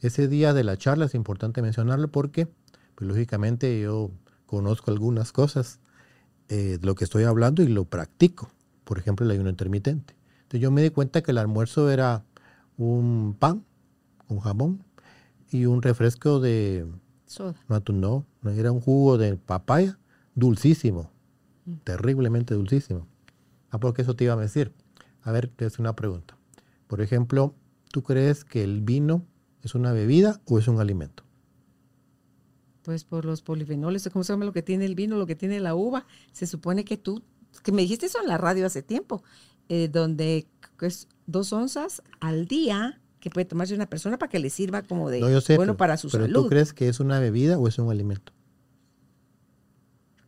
[0.00, 2.48] ese día de la charla es importante mencionarlo porque,
[2.94, 4.10] pues, lógicamente, yo
[4.46, 5.80] conozco algunas cosas
[6.48, 8.50] eh, de lo que estoy hablando y lo practico.
[8.84, 10.14] Por ejemplo, el ayuno intermitente.
[10.42, 12.24] Entonces yo me di cuenta que el almuerzo era
[12.76, 13.64] un pan
[14.28, 14.84] un jamón
[15.50, 16.86] y un refresco de...
[17.26, 17.54] Soda.
[17.68, 19.98] No, no, era un jugo de papaya
[20.34, 21.10] dulcísimo,
[21.64, 21.74] mm.
[21.84, 23.06] terriblemente dulcísimo.
[23.74, 24.72] Ah, porque eso te iba a decir.
[25.22, 26.38] A ver, te hace una pregunta.
[26.86, 27.56] Por ejemplo,
[27.90, 29.26] ¿tú crees que el vino
[29.62, 31.24] es una bebida o es un alimento?
[32.82, 35.58] Pues por los polifenoles, ¿cómo se llama lo que tiene el vino, lo que tiene
[35.58, 36.06] la uva?
[36.30, 37.24] Se supone que tú,
[37.64, 39.24] que me dijiste eso en la radio hace tiempo,
[39.68, 40.46] eh, donde
[40.80, 45.10] es dos onzas al día que puede tomarse una persona para que le sirva como
[45.10, 45.20] de
[45.56, 46.42] bueno para su pero salud.
[46.44, 48.32] ¿Tú crees que es una bebida o es un alimento?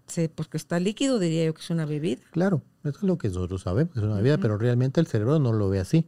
[0.09, 2.23] Sí, porque está líquido, diría yo que es una bebida.
[2.31, 5.39] Claro, eso es lo que nosotros sabemos, que es una bebida, pero realmente el cerebro
[5.39, 6.07] no lo ve así.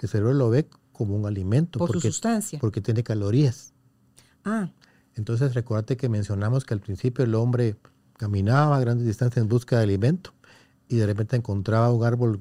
[0.00, 1.78] El cerebro lo ve como un alimento.
[1.78, 2.58] Por porque, su sustancia.
[2.58, 3.72] Porque tiene calorías.
[4.44, 4.70] Ah.
[5.14, 7.76] Entonces, recuérdate que mencionamos que al principio el hombre
[8.16, 10.32] caminaba a grandes distancias en busca de alimento
[10.88, 12.40] y de repente encontraba un árbol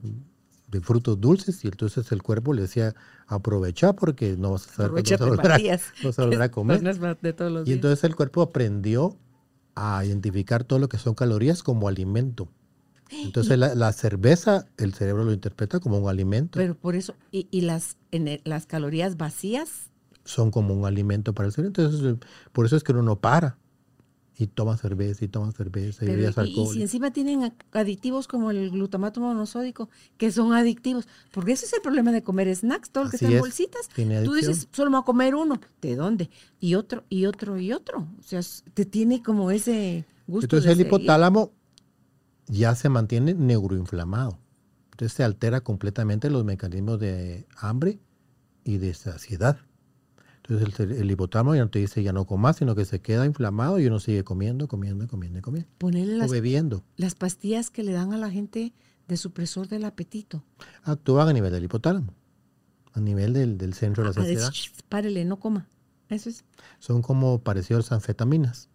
[0.68, 2.96] de frutos dulces y entonces el cuerpo le decía
[3.28, 5.14] aprovecha porque no vas a saber volver
[6.42, 6.82] a comer.
[7.66, 9.18] y entonces el cuerpo aprendió
[9.76, 12.50] a identificar todo lo que son calorías como alimento.
[13.12, 16.58] Entonces la, cerveza, el cerebro lo interpreta como un alimento.
[16.60, 19.90] Pero por eso, ¿y, las, en las calorías vacías?
[20.26, 21.82] Son como un alimento para el cerebro.
[21.84, 22.18] Entonces,
[22.52, 23.58] por eso es que uno no para.
[24.38, 28.52] y toma cerveza y toma cerveza y bebidas y- y, si encima tienen aditivos como
[28.52, 33.04] el glutamato monosódico, que son adictivos, porque ese es el problema de comer snacks, todo
[33.04, 33.90] lo que está en bolsitas.
[34.24, 35.60] Tú dices, solo me voy a comer uno.
[35.82, 36.30] ¿De dónde?
[36.62, 38.08] Y otro, y otro, y otro.
[38.18, 38.40] O sea,
[38.74, 40.46] te tiene como ese gusto.
[40.46, 40.88] Entonces de el seguir.
[40.88, 41.52] hipotálamo
[42.50, 44.38] ya se mantiene neuroinflamado.
[44.92, 48.00] Entonces se altera completamente los mecanismos de hambre
[48.66, 49.58] y de saciedad.
[50.44, 53.26] Entonces el, el hipotálamo ya no te dice ya no comas, sino que se queda
[53.26, 55.70] inflamado y uno sigue comiendo, comiendo, comiendo, comiendo.
[55.78, 56.84] Ponerle O las, bebiendo.
[56.98, 58.74] las pastillas que le dan a la gente
[59.08, 60.44] de supresor del apetito.
[60.84, 62.14] Actúan a nivel del hipotálamo,
[62.94, 64.52] a nivel del, del centro de la Para saciedad.
[64.90, 65.68] párele, no coma.
[66.10, 66.44] Eso es.
[66.80, 68.70] son como parecidos a anfetaminas.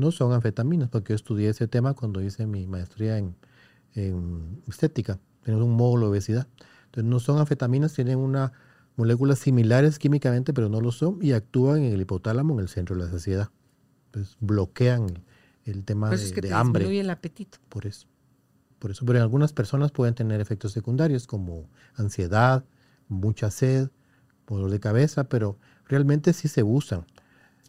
[0.00, 3.36] No son anfetaminas, porque yo estudié ese tema cuando hice mi maestría en,
[3.94, 5.18] en estética.
[5.42, 6.48] Tenemos un módulo de obesidad.
[6.86, 8.52] Entonces, no son anfetaminas, tienen una
[8.96, 12.96] moléculas similares químicamente, pero no lo son, y actúan en el hipotálamo, en el centro
[12.96, 13.50] de la saciedad.
[14.06, 15.22] Entonces, bloquean el,
[15.64, 16.80] el tema Por de, es que de te hambre.
[16.84, 17.58] disminuye el apetito.
[17.68, 18.06] Por eso.
[18.78, 19.04] Por eso.
[19.06, 22.64] Pero en algunas personas pueden tener efectos secundarios como ansiedad,
[23.08, 23.88] mucha sed,
[24.48, 27.06] dolor de cabeza, pero realmente sí se usan.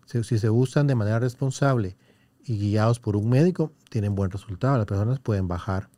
[0.05, 1.95] Si, si se usan de manera responsable
[2.45, 4.77] y guiados por un médico, tienen buen resultado.
[4.77, 5.89] Las personas pueden bajar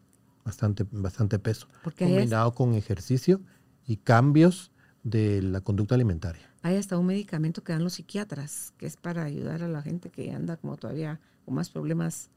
[0.43, 3.41] bastante, bastante peso, combinado con ejercicio
[3.87, 4.71] y cambios
[5.03, 6.49] de la conducta alimentaria.
[6.61, 10.09] hay hasta un medicamento que dan los psiquiatras, que es para ayudar a la gente
[10.09, 12.29] que anda como todavía con más problemas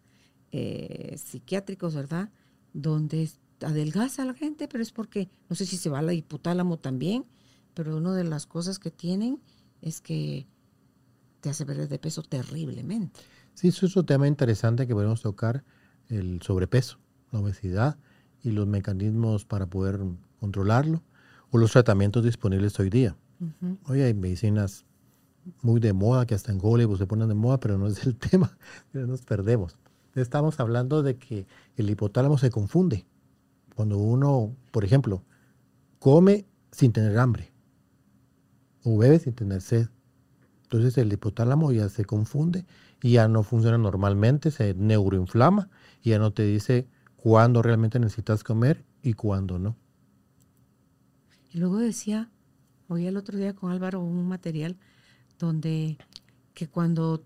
[0.51, 2.31] eh, psiquiátricos, ¿verdad?
[2.73, 6.77] Donde adelgaza a la gente, pero es porque, no sé si se va al hipotálamo
[6.79, 7.25] también,
[7.75, 9.41] pero una de las cosas que tienen
[9.81, 10.47] es que
[11.41, 13.21] te hace perder de peso terriblemente.
[13.57, 15.65] Sí, eso es un tema interesante que podemos tocar,
[16.09, 16.99] el sobrepeso,
[17.33, 17.97] la obesidad
[18.43, 19.99] y los mecanismos para poder
[20.39, 21.03] controlarlo
[21.51, 23.17] o los tratamientos disponibles hoy día.
[23.41, 23.79] Ujú.
[23.87, 24.85] Hoy hay medicinas
[25.63, 28.15] muy de moda que hasta en Hollywood se ponen de moda, pero no es el
[28.31, 28.59] tema,
[28.93, 29.79] pero nos perdemos.
[30.15, 33.07] Estamos hablando de que el hipotálamo se confunde.
[33.75, 35.23] Cuando uno, por ejemplo,
[35.99, 37.51] come sin tener hambre
[38.85, 39.89] o bebe sin tener sed.
[40.65, 42.67] Entonces el hipotálamo ya se confunde
[43.03, 45.69] y ya no funciona normalmente, se neuroinflama
[46.03, 49.77] y ya no te dice cuándo realmente necesitas comer y cuándo no.
[51.53, 52.31] Y luego decía,
[52.89, 54.77] oí el otro día con Álvaro un material
[55.39, 55.99] donde
[56.55, 57.23] que cuando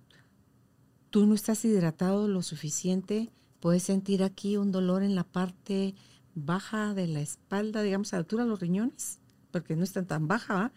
[1.10, 3.30] tú no estás hidratado lo suficiente,
[3.60, 5.94] puedes sentir aquí un dolor en la parte
[6.34, 9.18] baja de la espalda, digamos a altura de los riñones,
[9.50, 10.72] porque no están tan baja.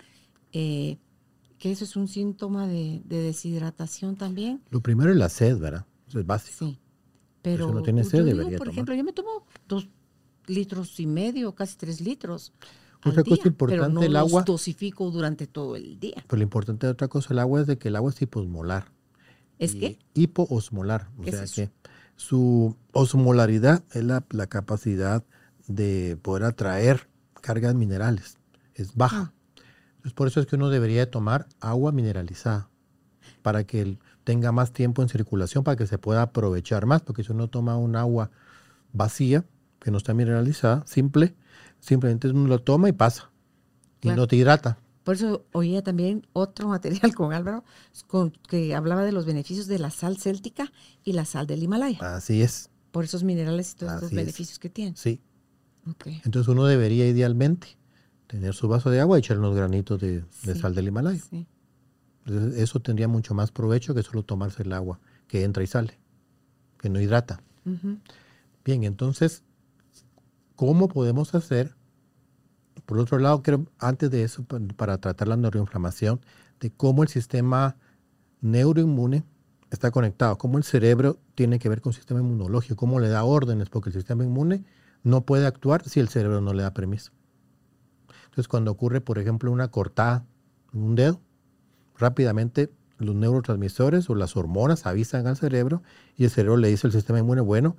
[0.52, 0.98] Eh,
[1.64, 4.62] que eso es un síntoma de, de deshidratación también.
[4.70, 5.86] Lo primero es la sed, ¿verdad?
[6.10, 6.66] Eso es básico.
[6.66, 6.78] Sí.
[7.42, 8.74] Pero uno tiene yo sed, digo, debería por tomar.
[8.74, 9.88] ejemplo, yo me tomo dos
[10.46, 12.52] litros y medio, casi tres litros.
[13.06, 14.44] Otra al cosa día, importante, pero no el los agua.
[14.44, 16.26] dosifico durante todo el día.
[16.28, 18.92] Pero lo importante de otra cosa, el agua es de que el agua es hiposmolar.
[19.58, 20.00] ¿Es y que?
[20.16, 21.12] Hipoosmolar.
[21.18, 21.72] O ¿Qué sea que
[22.18, 25.24] su osmolaridad es la, la capacidad
[25.70, 27.08] de poder atraer
[27.40, 28.38] cargas minerales.
[28.76, 29.32] Es baja.
[29.34, 29.43] Ah.
[30.04, 32.70] Entonces, por eso es que uno debería tomar agua mineralizada
[33.42, 37.32] para que tenga más tiempo en circulación, para que se pueda aprovechar más, porque si
[37.32, 38.30] uno toma un agua
[38.92, 39.46] vacía,
[39.80, 41.36] que no está mineralizada, simple,
[41.80, 43.32] simplemente uno lo toma y pasa.
[44.02, 44.78] Y no te hidrata.
[45.06, 47.64] Por eso oía también otro material con Álvaro
[48.08, 50.74] con, que hablaba de los beneficios de la sal céltica
[51.06, 54.16] y la sal del Himalaya, Así es, por esos minerales y todos los es.
[54.18, 54.98] beneficios que tienen.
[54.98, 55.22] sí.
[56.24, 57.78] Entonces uno debería idealmente
[58.34, 60.24] tener su vaso de agua y echar unos granitos de,
[60.56, 61.20] sal del Himalaya.
[61.22, 61.46] Sí.
[62.26, 66.00] Entonces, eso tendría mucho más provecho que solo tomarse el agua que entra y sale,
[66.80, 67.44] que no hidrata.
[68.66, 69.44] Bien, entonces,
[70.56, 71.76] ¿cómo podemos hacer?
[72.88, 76.20] Por otro lado, creo, antes de eso, pa- para tratar la neuroinflamación,
[76.60, 77.76] de cómo el sistema
[78.42, 79.24] neuroinmune
[79.70, 83.24] está conectado, cómo el cerebro tiene que ver con el sistema inmunológico, cómo le da
[83.26, 84.64] órdenes, porque el sistema inmune
[85.04, 87.12] no puede actuar si el cerebro no le da permiso.
[88.34, 90.26] Entonces, cuando ocurre, por ejemplo, una cortada
[90.74, 91.22] en un dedo,
[91.96, 95.84] rápidamente los neurotransmisores o las hormonas avisan al cerebro
[96.18, 97.78] y el cerebro le dice al sistema inmune, bueno,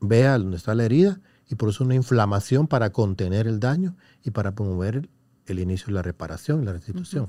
[0.00, 4.32] vea dónde está la herida y por eso una inflamación para contener el daño y
[4.32, 5.10] para promover el,
[5.46, 7.28] el inicio de la reparación y la restitución.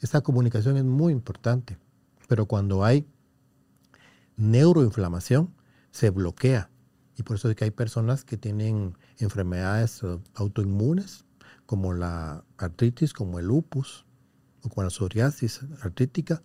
[0.00, 1.78] Esta comunicación es muy importante,
[2.28, 3.08] pero cuando hay
[4.36, 5.52] neuroinflamación
[5.90, 6.70] se bloquea
[7.16, 10.00] y por eso es que hay personas que tienen enfermedades
[10.36, 11.24] autoinmunes
[11.72, 14.04] como la artritis, como el lupus
[14.62, 16.42] o como la psoriasis artrítica,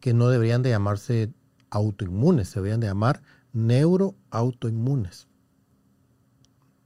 [0.00, 1.32] que no deberían de llamarse
[1.70, 3.22] autoinmunes, se deberían de llamar
[3.54, 5.28] neuroautoinmunes.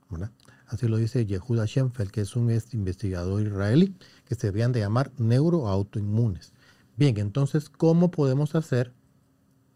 [0.08, 0.30] ¿verdad?
[0.68, 3.92] Así lo dice Yehuda Schenfeld, que es un investigador israelí,
[4.24, 6.52] que se deberían de llamar neuroautoinmunes.
[6.96, 8.92] Bien, entonces, ¿cómo podemos hacer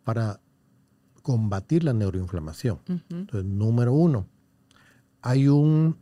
[0.04, 0.38] para
[1.22, 2.78] combatir la neuroinflamación.
[3.10, 4.28] Entonces, número uno,
[5.20, 5.96] hay un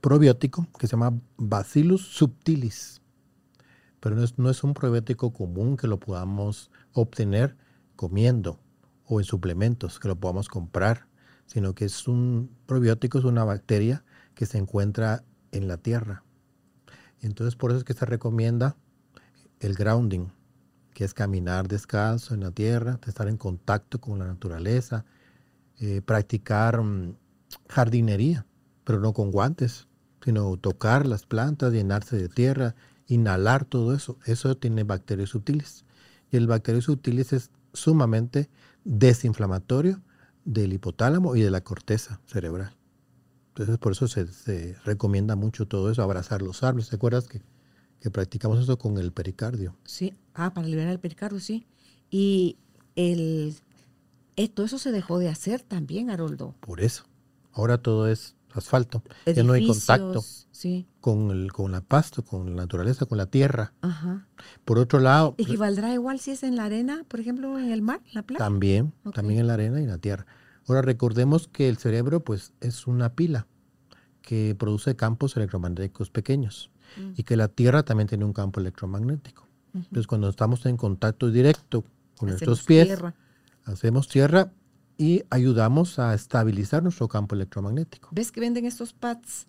[0.00, 3.02] probiótico que se llama Bacillus subtilis,
[4.00, 7.56] pero no es, no es un probiótico común que lo podamos obtener
[7.96, 8.60] comiendo
[9.04, 11.06] o en suplementos, que lo podamos comprar,
[11.46, 14.04] sino que es un probiótico, es una bacteria
[14.34, 16.24] que se encuentra en la tierra.
[17.20, 18.76] Entonces, por eso es que se recomienda
[19.60, 20.28] el grounding,
[20.92, 25.04] que es caminar descalzo en la tierra, estar en contacto con la naturaleza,
[25.78, 27.16] eh, practicar mm,
[27.68, 28.46] jardinería,
[28.86, 29.88] pero no con guantes,
[30.24, 32.76] sino tocar las plantas, llenarse de tierra,
[33.08, 34.16] inhalar todo eso.
[34.24, 35.84] Eso tiene bacterias sutiles.
[36.30, 38.48] Y el bacterio sutiles es sumamente
[38.84, 40.00] desinflamatorio
[40.44, 42.76] del hipotálamo y de la corteza cerebral.
[43.48, 46.88] Entonces, por eso se, recomienda mucho todo eso, abrazar los árboles.
[46.88, 47.42] ¿Te acuerdas que,
[48.00, 49.74] que, practicamos eso con el pericardio?
[49.84, 51.66] Sí, ah, para liberar el pericardio, sí.
[52.08, 52.56] Y
[52.94, 53.56] el,
[54.54, 56.54] todo eso se dejó de hacer también, Haroldo.
[56.60, 57.04] Por eso.
[57.52, 59.02] Ahora todo es asfalto.
[59.26, 60.24] ya no hay contacto
[61.00, 63.72] con, el, con la pasto, con la naturaleza, con la tierra.
[63.82, 64.26] Ajá.
[64.64, 65.34] Por otro lado...
[65.38, 68.38] ¿Equivaldrá igual si es en la arena, por ejemplo, en el mar, en la playa?
[68.38, 70.26] También, también en la arena y en la tierra.
[70.66, 73.46] Ahora recordemos que el cerebro pues es una pila
[74.22, 77.12] que produce campos electromagnéticos pequeños mm.
[77.16, 79.46] y que la tierra también tiene un campo electromagnético.
[79.74, 81.84] Entonces cuando estamos en contacto directo
[82.16, 82.98] con nuestros pies,
[83.64, 84.50] hacemos tierra
[84.98, 88.08] y ayudamos a estabilizar nuestro campo electromagnético.
[88.12, 89.46] ¿Ves que venden estos pads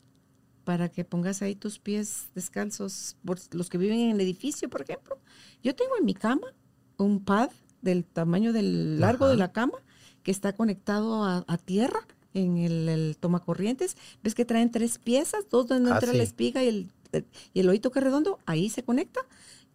[0.63, 4.81] para que pongas ahí tus pies descalzos, por los que viven en el edificio, por
[4.81, 5.17] ejemplo?
[5.63, 6.47] Yo tengo en mi cama
[6.97, 7.49] un pad
[7.81, 9.77] del tamaño del largo de la cama
[10.23, 12.01] que está conectado a, tierra
[12.33, 13.95] en el, el tomacorrientes.
[14.23, 15.47] ¿Ves que traen tres piezas?
[15.49, 16.91] Dos donde entra la espiga y el,
[17.53, 19.21] y el oído que es redondo, ahí se conecta.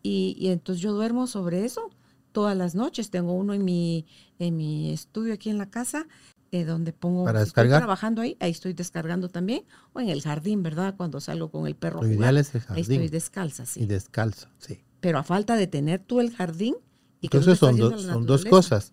[0.02, 1.90] Y, y entonces yo duermo sobre eso
[2.32, 3.10] todas las noches.
[3.10, 4.06] Tengo uno en mi,
[4.38, 6.06] en mi estudio aquí en la casa,
[6.50, 7.74] eh, donde pongo, para descargar.
[7.74, 10.94] Estoy trabajando ahí, ahí estoy descargando también, o en el jardín, ¿verdad?
[10.96, 12.02] Cuando salgo con el perro.
[12.02, 12.76] Lo ideal es el jardín.
[12.76, 13.82] Ahí estoy descalza, sí.
[13.82, 14.82] Y descalza, sí.
[15.00, 16.74] Pero a falta de tener tú el jardín.
[17.20, 18.92] Y Entonces son, son dos cosas.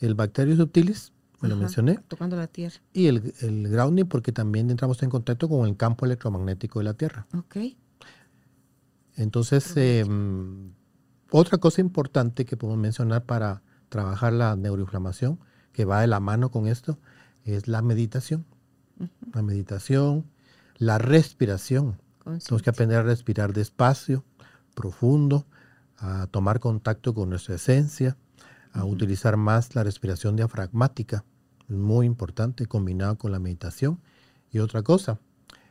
[0.00, 1.98] El bacterio subtilis, me lo mencioné.
[2.08, 2.76] Tocando la tierra.
[2.92, 6.94] Y el, el grounding, porque también entramos en contacto con el campo electromagnético de la
[6.94, 7.26] Tierra.
[7.36, 7.56] Ok.
[9.16, 9.72] Entonces,
[11.36, 15.40] otra cosa importante que podemos mencionar para trabajar la neuroinflamación,
[15.72, 16.96] que va de la mano con esto,
[17.44, 18.46] es la meditación.
[19.32, 20.30] La meditación,
[20.76, 21.98] la respiración.
[22.22, 24.22] Tenemos que aprender a respirar despacio,
[24.76, 25.44] profundo,
[25.98, 28.16] a tomar contacto con nuestra esencia,
[28.72, 31.24] a utilizar más la respiración diafragmática,
[31.66, 33.98] muy importante, combinado con la meditación.
[34.52, 35.18] Y otra cosa,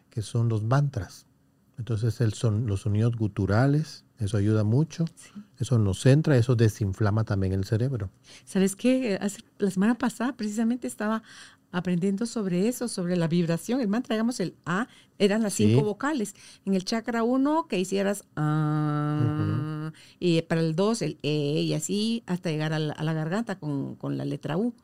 [0.10, 1.26] que son los mantras.
[1.78, 5.06] Entonces el son, los sonidos guturales, eso ayuda mucho,
[5.60, 8.10] eso nos centra, eso desinflama también el cerebro.
[8.46, 9.20] ¿Sabes qué?
[9.58, 11.24] la semana pasada precisamente estaba
[11.74, 13.82] aprendiendo sobre eso, sobre la vibración.
[13.82, 16.36] El mantra, digamos, el A, eran las cinco vocales.
[16.66, 22.24] En el chakra 1, que hicieras A, y para el 2, el E, y así
[22.28, 24.76] hasta llegar a la, garganta con, con la letra U.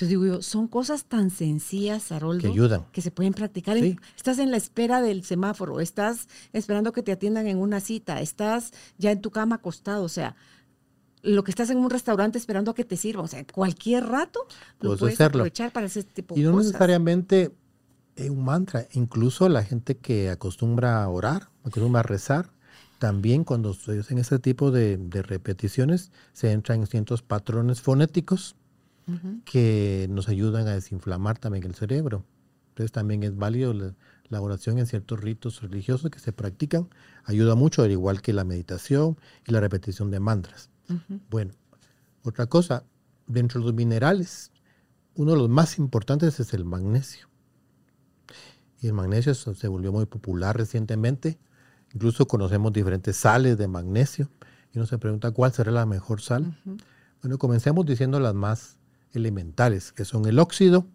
[0.00, 2.86] Entonces digo yo, son cosas tan sencillas, Haroldo, que ayudan.
[2.90, 3.76] Que se pueden practicar.
[3.76, 8.72] Estás en la espera del semáforo, estás esperando que te atiendan en una cita, estás
[8.96, 10.36] ya en tu cama acostado, o sea,
[11.20, 14.40] lo que estás en un restaurante esperando a que te sirva, o sea, cualquier rato
[14.80, 16.50] lo puedes, aprovechar para ese tipo de cosas.
[16.50, 17.54] Y no necesariamente
[18.16, 22.50] un mantra, incluso la gente que acostumbra a orar, acostumbra a rezar,
[22.98, 28.56] también cuando se hacen ese tipo de, de repeticiones, se entran en ciertos patrones fonéticos
[29.44, 32.24] que nos ayudan a desinflamar también el cerebro.
[32.70, 36.88] Entonces también es válido la, oración en ciertos ritos religiosos que se practican.
[37.24, 40.70] Ayuda mucho, al igual que la meditación y la repetición de mantras.
[41.30, 41.52] Bueno,
[42.22, 42.84] otra cosa,
[43.26, 44.50] dentro de los minerales,
[45.14, 47.28] uno de los más importantes es el magnesio.
[48.80, 51.38] Y el magnesio se volvió muy popular recientemente.
[51.92, 54.30] Incluso conocemos diferentes sales de magnesio.
[54.72, 56.56] Y uno se pregunta cuál será la mejor sal.
[57.20, 58.79] Bueno, comencemos diciendo las más
[59.12, 60.86] elementales, que son el óxido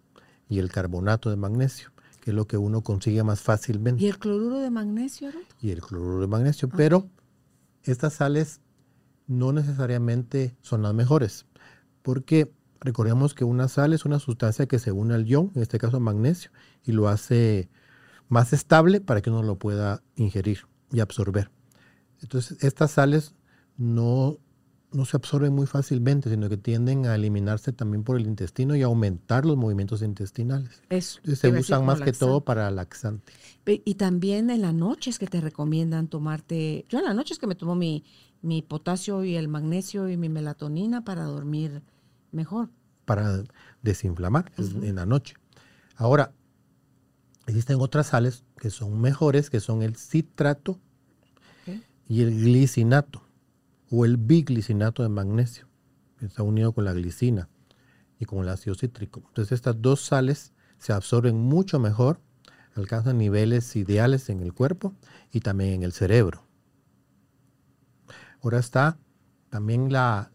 [0.49, 4.03] y el carbonato de magnesio, que es lo que uno consigue más fácilmente.
[4.03, 5.29] ¿Y el cloruro de magnesio?
[5.61, 7.09] Y el cloruro de magnesio, pero
[7.83, 8.61] estas sales
[9.27, 11.45] no necesariamente son las mejores,
[12.01, 15.79] porque recordemos que una sal es una sustancia que se une al ion, en este
[15.79, 16.51] caso magnesio,
[16.83, 17.69] y lo hace
[18.27, 21.51] más estable para que uno lo pueda ingerir y absorber.
[22.21, 23.35] Entonces, estas sales
[23.77, 24.37] no
[24.95, 28.81] no se absorben muy fácilmente, sino que tienden a eliminarse también por el intestino y
[28.81, 30.81] aumentar los movimientos intestinales.
[30.89, 31.19] Eso.
[31.35, 33.33] se usan más que todo para laxante.
[33.65, 37.39] Y también en la noche es que te recomiendan tomarte, yo en la noche es
[37.39, 38.03] que me tomo mi,
[38.41, 41.81] mi potasio y el magnesio y mi melatonina para dormir
[42.31, 42.69] mejor.
[43.05, 43.43] para
[43.81, 45.35] desinflamar en la noche.
[45.95, 46.33] Ahora,
[47.45, 50.79] existen otras sales que son mejores, que son el citrato
[52.07, 53.24] y el glicinato
[53.89, 55.67] o el biglicinato de magnesio,
[56.19, 57.49] que está unido con la glicina
[58.19, 59.23] y con el ácido cítrico.
[59.27, 62.19] Entonces estas dos sales se absorben mucho mejor,
[62.75, 64.93] alcanzan niveles ideales en el cuerpo
[65.31, 66.45] y también en el cerebro.
[68.41, 68.97] Ahora está
[69.49, 70.31] también la,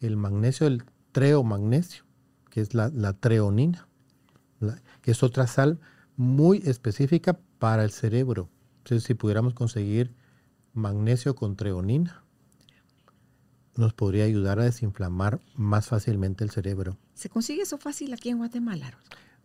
[0.00, 2.04] el magnesio, el treomagnesio,
[2.50, 3.88] que es la, treonina,
[5.00, 5.80] que es otra sal
[6.16, 8.50] muy específica para el cerebro.
[8.78, 10.14] Entonces, si pudiéramos conseguir
[10.72, 12.23] magnesio con treonina,
[13.76, 16.96] nos podría ayudar a desinflamar más fácilmente el cerebro.
[17.14, 18.96] ¿Se consigue eso fácil aquí en Guatemala?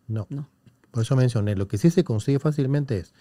[0.08, 0.26] No.
[0.30, 0.48] no.
[0.90, 3.14] Por eso mencioné, lo que sí se consigue fácilmente es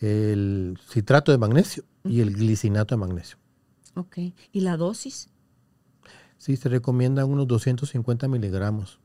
[0.00, 3.36] el citrato de magnesio y el glicinato de magnesio.
[3.94, 4.18] Ok.
[4.52, 5.28] ¿Y la dosis?
[6.38, 8.98] Sí, se recomienda unos 250 miligramos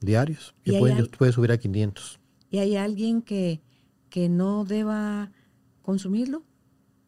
[0.00, 0.54] diarios.
[0.64, 2.20] Y puede, subir a 500.
[2.50, 3.62] ¿Y hay alguien que,
[4.10, 5.32] que no deba
[5.82, 6.44] consumirlo?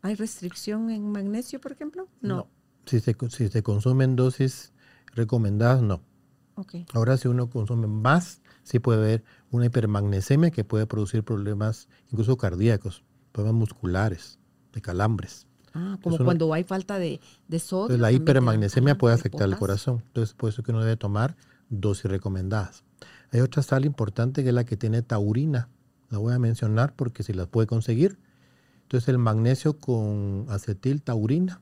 [0.02, 2.08] ¿Hay restricción en magnesio, por ejemplo?
[2.20, 2.48] No.
[2.86, 4.72] Si, se, si se consumen dosis
[5.14, 6.00] recomendadas, no.
[6.54, 6.86] Okay.
[6.94, 12.36] Ahora, si uno consume más, sí puede haber una hipermagnesemia que puede producir problemas incluso
[12.36, 14.38] cardíacos, problemas musculares,
[14.72, 15.46] de calambres.
[15.74, 17.98] Ah, como cuando hay falta de, de sodio.
[17.98, 20.02] la hipermagnesemia puede afectar el corazón.
[20.06, 21.36] Entonces, por eso que uno debe tomar
[21.68, 22.84] dosis recomendadas.
[23.30, 25.68] Hay otra sal importante que es la que tiene taurina.
[26.08, 28.18] La voy a mencionar porque si la puede conseguir.
[28.82, 31.60] Entonces, el magnesio con acetil taurina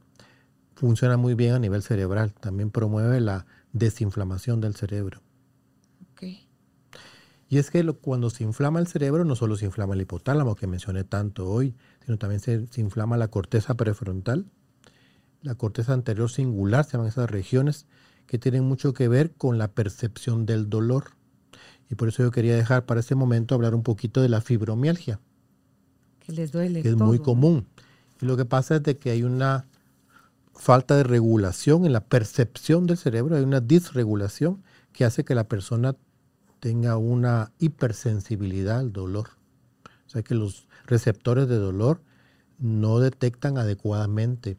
[0.75, 2.33] funciona muy bien a nivel cerebral.
[2.33, 5.23] También promueve la desinflamación del cerebro.
[7.55, 10.67] Y es que cuando se inflama el cerebro, no solo se inflama el hipotálamo, que
[10.67, 14.47] mencioné tanto hoy, sino también se, inflama la corteza prefrontal,
[15.43, 17.87] la corteza anterior singular, se llaman esas regiones,
[18.27, 21.13] que tienen mucho que ver con la percepción del dolor.
[21.91, 25.21] Y por eso yo quería dejar para este momento hablar un poquito de la fibromialgia.
[26.21, 26.83] Que les duele.
[26.83, 27.67] Que es muy común.
[28.21, 29.67] Y lo que pasa es de que hay una
[30.55, 35.49] falta de regulación en la percepción del cerebro, hay una disregulación que hace que la
[35.49, 35.97] persona
[36.61, 39.31] tenga una hipersensibilidad al dolor.
[40.07, 42.01] O sea que los receptores de dolor
[42.59, 44.57] no detectan adecuadamente.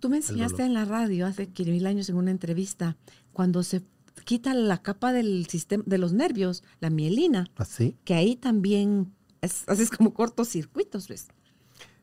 [0.00, 2.96] Tú me enseñaste en la radio hace mil años en una entrevista,
[3.32, 3.82] cuando se
[4.24, 7.48] quita la capa del sistema de los nervios, la mielina.
[7.56, 7.96] Así.
[8.04, 11.28] Que ahí también haces como cortocircuitos, ¿ves?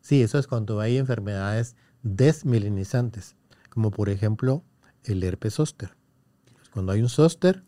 [0.02, 1.76] Sí, eso es cuando hay enfermedades
[2.06, 3.36] desmielinizantes,
[3.70, 4.64] como por ejemplo
[5.04, 5.98] el herpes zóster.
[6.72, 7.64] Cuando hay un zóster,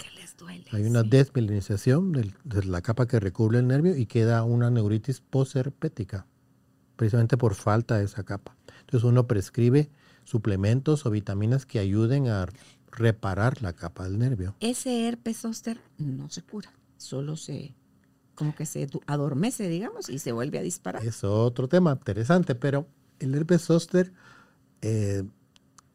[0.71, 6.27] hay una desmielinización de la capa que recubre el nervio y queda una neuritis posherpética,
[6.95, 8.55] precisamente por falta de esa capa.
[8.81, 9.89] Entonces uno prescribe
[10.23, 12.47] suplementos o vitaminas que ayuden a
[12.91, 14.55] reparar la capa del nervio.
[14.59, 17.73] Ese herpes zóster no se cura, solo se
[18.35, 21.03] como que se adormece, digamos, y se vuelve a disparar.
[21.03, 22.87] Es otro tema interesante, pero
[23.19, 24.13] el herpes zóster
[24.81, 25.23] eh,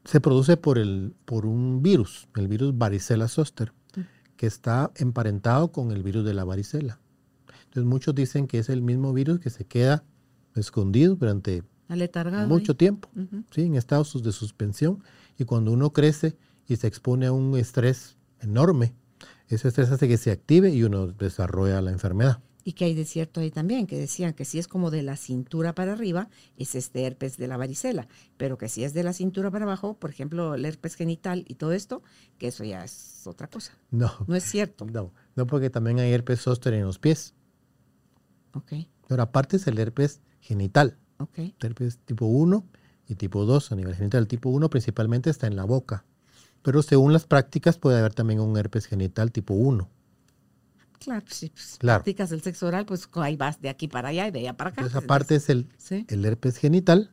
[0.05, 3.73] se produce por, el, por un virus, el virus varicela zoster,
[4.37, 6.99] que está emparentado con el virus de la varicela.
[7.65, 10.05] Entonces muchos dicen que es el mismo virus que se queda
[10.55, 11.63] escondido durante
[12.49, 13.09] mucho tiempo,
[13.51, 13.63] ¿sí?
[13.63, 15.03] en estados de suspensión.
[15.39, 18.95] Y cuando uno crece y se expone a un estrés enorme,
[19.49, 22.41] ese estrés hace que se active y uno desarrolla la enfermedad.
[22.65, 25.17] Y que hay de cierto ahí también, que decían que si es como de la
[25.17, 28.07] cintura para arriba, es este herpes de la varicela,
[28.37, 31.57] pero que si es de la cintura para abajo, por ejemplo, el herpes genital y
[31.57, 32.03] todo esto,
[32.39, 33.73] que eso ya es otra cosa.
[33.91, 34.13] No.
[34.27, 34.87] No es cierto.
[34.87, 37.35] No, no porque también hay herpes zóster en los pies.
[38.55, 38.73] Ok.
[39.09, 40.99] Pero aparte es el herpes genital.
[41.19, 41.39] Ok.
[41.61, 42.65] herpes tipo 1
[43.09, 44.23] y tipo 2 a nivel genital.
[44.23, 46.05] El tipo 1 principalmente está en la boca.
[46.63, 49.89] Pero según las prácticas puede haber también un herpes genital tipo 1.
[51.05, 54.31] Claro, si pues, practicas el sexo oral, pues ahí vas de aquí para allá y
[54.31, 54.83] de allá para acá.
[54.83, 55.69] Entonces, aparte es el,
[56.09, 57.11] el herpes genital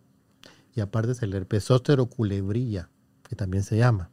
[0.75, 1.67] y aparte es el herpes
[2.09, 2.89] culebrilla,
[3.27, 4.09] que también se llama,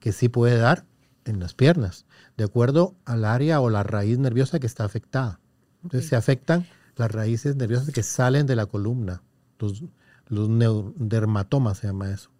[0.00, 0.84] que sí puede dar
[1.24, 2.06] en las piernas,
[2.36, 5.40] de acuerdo al área o la raíz nerviosa que está afectada.
[5.82, 6.66] Entonces se afectan
[6.96, 9.22] las raíces nerviosas que salen de la columna,
[9.58, 9.84] los,
[10.28, 10.48] los
[10.96, 12.30] dermatomas se llama eso.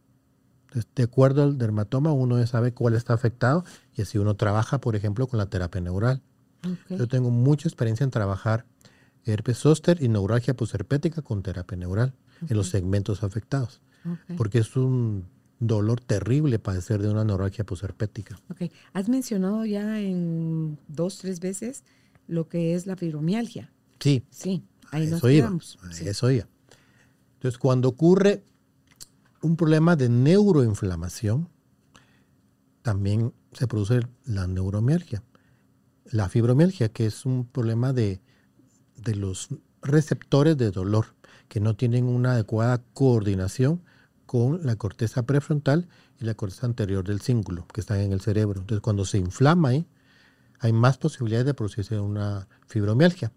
[0.68, 3.64] Entonces, de acuerdo al dermatoma, uno sabe cuál está afectado
[3.94, 6.22] y así uno trabaja, por ejemplo, con la terapia neural.
[6.88, 8.66] Yo tengo mucha experiencia en trabajar
[9.24, 12.14] herpes zóster y neuralgia posherpética con terapia neural
[12.48, 13.80] en los segmentos afectados.
[14.36, 15.26] Porque es un
[15.60, 18.40] dolor terrible padecer de una neuralgia posherpética.
[18.50, 18.70] Ok.
[18.92, 21.84] Has mencionado ya en dos, tres veces
[22.26, 23.72] lo que es la fibromialgia.
[23.98, 24.24] Sí.
[24.30, 25.58] Sí, ahí nos eso iba.
[26.00, 26.46] Eso iba.
[27.34, 28.44] Entonces, cuando ocurre
[29.42, 31.48] un problema de neuroinflamación,
[32.82, 35.22] también se produce la neuromialgia.
[36.10, 38.20] La fibromialgia, que es un problema de,
[38.96, 39.48] de los
[39.82, 41.14] receptores de dolor,
[41.48, 43.82] que no tienen una adecuada coordinación
[44.26, 45.88] con la corteza prefrontal
[46.20, 48.60] y la corteza anterior del cíngulo, que están en el cerebro.
[48.60, 49.86] Entonces, cuando se inflama ahí,
[50.60, 53.32] hay más posibilidades de producirse una fibromialgia.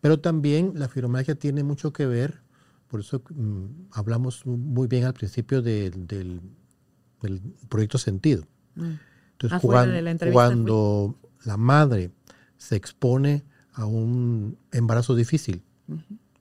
[0.00, 2.40] Pero también la fibromialgia tiene mucho que ver,
[2.88, 6.40] por eso mm, hablamos muy bien al principio del, del,
[7.68, 8.44] proyecto sentido.
[8.74, 8.94] Mm.
[9.32, 12.10] Entonces, cuando, cuando la madre
[12.56, 15.62] se expone a un embarazo difícil,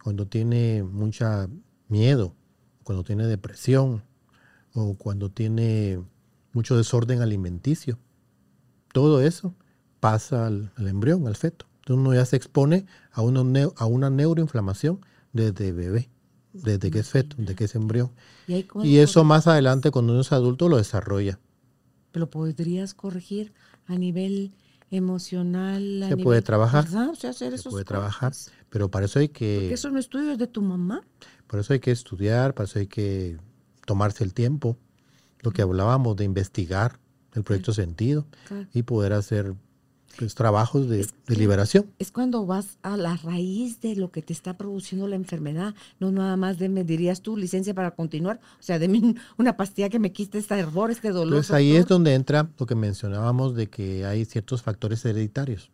[0.03, 1.47] cuando tiene mucha
[1.87, 2.35] miedo,
[2.83, 4.03] cuando tiene depresión
[4.73, 6.03] o cuando tiene
[6.53, 7.97] mucho desorden alimenticio,
[8.93, 9.53] todo eso
[9.99, 11.65] pasa al, embrión, al feto.
[11.79, 13.41] Entonces uno ya se expone a una,
[13.77, 14.99] a una neuroinflamación
[15.33, 16.09] desde bebé,
[16.53, 18.11] desde que es feto, desde que es embrión.
[18.47, 21.39] Y, eso más adelante, cuando uno es adulto, lo desarrolla.
[22.11, 23.53] Pero podrías corregir
[23.87, 24.51] a nivel
[24.91, 26.05] emocional.
[26.07, 26.85] se puede trabajar.
[26.87, 28.33] se puede trabajar.
[28.69, 29.57] Pero para eso hay que...
[29.61, 31.01] Porque eso no estudios de tu mamá.
[31.47, 33.37] Por eso hay que estudiar, para eso hay que
[33.85, 34.77] tomarse el tiempo.
[35.39, 36.99] Lo que hablábamos de investigar
[37.33, 38.27] el proyecto sentido
[38.73, 39.55] y poder hacer
[40.17, 41.85] pues, trabajos de, liberación.
[41.99, 46.11] Es cuando vas a la raíz de lo que te está produciendo la enfermedad, no
[46.11, 48.87] nada más de, me dirías tú, licencia para continuar, o sea, de
[49.37, 51.35] una pastilla que me quite este hervor, este dolor.
[51.35, 55.71] Pues ahí es donde entra lo que mencionábamos de que hay ciertos factores hereditarios.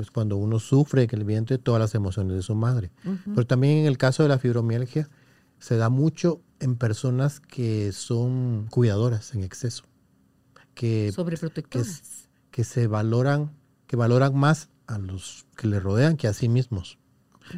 [0.00, 2.90] Es cuando uno sufre que el viento todas las emociones de su madre.
[3.24, 5.08] Pero también en el caso de la fibromialgia
[5.60, 9.84] se da mucho en personas que son cuidadoras en exceso.
[10.74, 12.00] Que, Sobreprotectoras.
[12.50, 13.52] Que, que se valoran
[13.86, 16.98] que valoran más a los que le rodean que a sí mismos.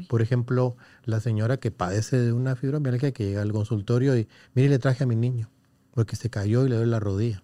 [0.09, 4.69] Por ejemplo, la señora que padece de una fibromialgia que llega al consultorio y, mire,
[4.69, 5.51] le traje a mi niño
[5.93, 7.43] porque se cayó y le doy la rodilla.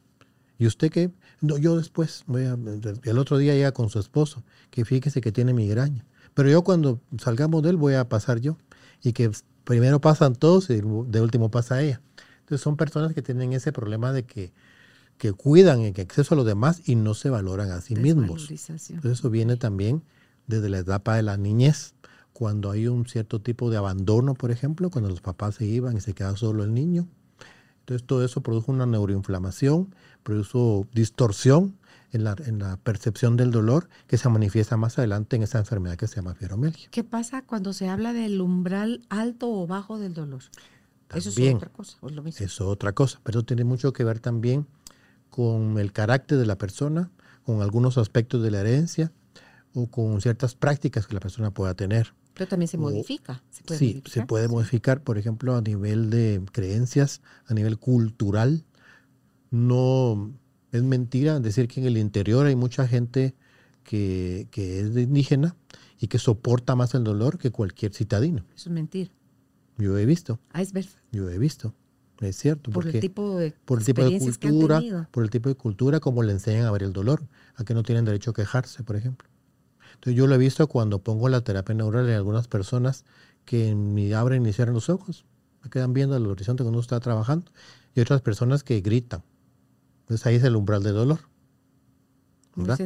[0.58, 1.10] ¿Y usted qué?
[1.40, 2.56] No, yo después, voy a,
[3.04, 6.04] el otro día llega con su esposo, que fíjese que tiene migraña.
[6.34, 8.58] Pero yo cuando salgamos de él voy a pasar yo.
[9.02, 9.30] Y que
[9.64, 12.00] primero pasan todos y de último pasa ella.
[12.40, 14.52] Entonces son personas que tienen ese problema de que
[15.18, 18.50] que cuidan en exceso a los demás y no se valoran a sí mismos.
[18.50, 20.02] eso viene también
[20.46, 21.94] desde la etapa de la niñez,
[22.32, 26.00] cuando hay un cierto tipo de abandono, por ejemplo, cuando los papás se iban y
[26.00, 27.06] se queda solo el niño.
[27.80, 31.76] Entonces todo eso produjo una neuroinflamación, produjo distorsión
[32.12, 35.96] en la, en la, percepción del dolor que se manifiesta más adelante en esa enfermedad
[35.96, 36.88] que se llama fibromialgia.
[36.90, 40.42] ¿Qué pasa cuando se habla del umbral alto o bajo del dolor?
[41.14, 41.98] eso es otra cosa.
[42.26, 44.66] Eso es otra cosa, pero tiene mucho que ver también
[45.32, 47.10] con el carácter de la persona,
[47.42, 49.12] con algunos aspectos de la herencia
[49.72, 52.12] o con ciertas prácticas que la persona pueda tener.
[52.34, 53.42] Pero también se modifica.
[53.48, 58.62] ¿Se sí, se puede modificar, por ejemplo, a nivel de creencias, a nivel cultural.
[59.50, 60.30] No
[60.70, 63.34] es mentira decir que en el interior hay mucha gente
[63.84, 65.56] que, que es indígena
[65.98, 68.44] y que soporta más el dolor que cualquier citadino.
[68.54, 69.10] Eso es mentira.
[69.78, 70.38] Yo he visto.
[70.52, 70.90] Ah, es verdad.
[71.10, 71.74] Yo he visto.
[72.22, 72.70] Es cierto.
[72.70, 76.22] Por el tipo de por el tipo de cultura, por el tipo de cultura, como
[76.22, 77.22] le enseñan a ver el dolor,
[77.56, 79.28] a que no tienen derecho a quejarse, por ejemplo.
[79.94, 83.04] Entonces yo lo he visto cuando pongo la terapia neural en algunas personas
[83.44, 85.24] que ni abren ni cierran los ojos,
[85.62, 87.50] me quedan viendo el horizonte cuando uno está trabajando,
[87.94, 89.22] y otras personas que gritan.
[90.02, 91.18] Entonces ahí es el umbral de dolor.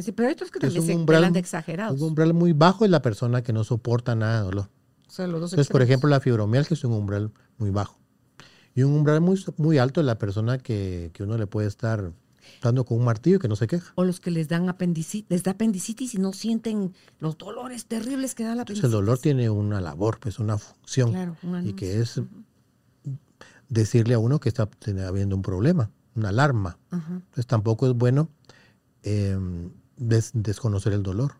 [0.01, 1.99] Sí, pero hay otros que también se umbral, de exagerados.
[1.99, 4.69] Un umbral muy bajo es la persona que no soporta nada de dolor.
[5.07, 7.99] O sea, los dos Entonces, por ejemplo, la fibromialgia es un umbral muy bajo.
[8.77, 12.11] Y un umbral muy, muy alto es la persona que, uno le puede estar
[12.61, 13.91] dando con un martillo y que no se queja.
[13.95, 18.35] O los que les dan apendicitis, les da apendicitis y no sienten los dolores terribles
[18.35, 18.85] que da la apendicitis.
[18.85, 21.35] el dolor tiene una labor, pues una función.
[21.63, 22.21] y que es
[23.67, 24.69] decirle a uno que está
[25.07, 26.77] habiendo un problema, una alarma.
[26.91, 28.29] Entonces tampoco es bueno
[29.01, 31.33] em, desconocer el dolor.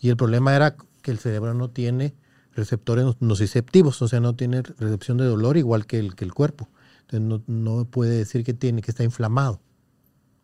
[0.00, 2.12] Y el problema era que el cerebro no tiene
[2.54, 6.68] receptores nociceptivos, o sea, no tiene recepción de dolor igual que el, que el cuerpo.
[7.08, 9.60] Entonces no, puede decir que tiene, que está inflamado.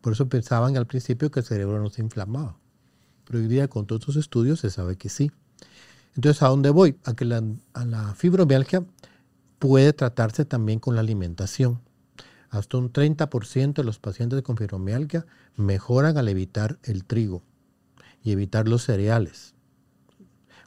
[0.01, 2.57] Por eso pensaban al principio que el cerebro no se inflamaba.
[3.25, 5.31] Pero hoy día con todos estos estudios se sabe que sí.
[6.15, 6.97] Entonces, ¿a dónde voy?
[7.05, 7.43] A que la,
[7.85, 8.83] la fibromialgia
[9.59, 11.81] puede tratarse también con la alimentación.
[12.49, 17.43] Hasta un 30% de los pacientes con fibromialgia mejoran al evitar el trigo
[18.23, 19.53] y evitar los cereales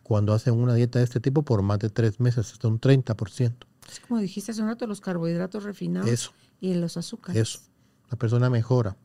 [0.03, 3.55] cuando hacen una dieta de este tipo por más de tres meses, hasta un 30%.
[3.91, 6.33] Es como dijiste hace un rato, los carbohidratos refinados Eso.
[6.61, 7.41] y los azúcares.
[7.41, 7.59] Eso.
[8.11, 8.97] La persona mejora.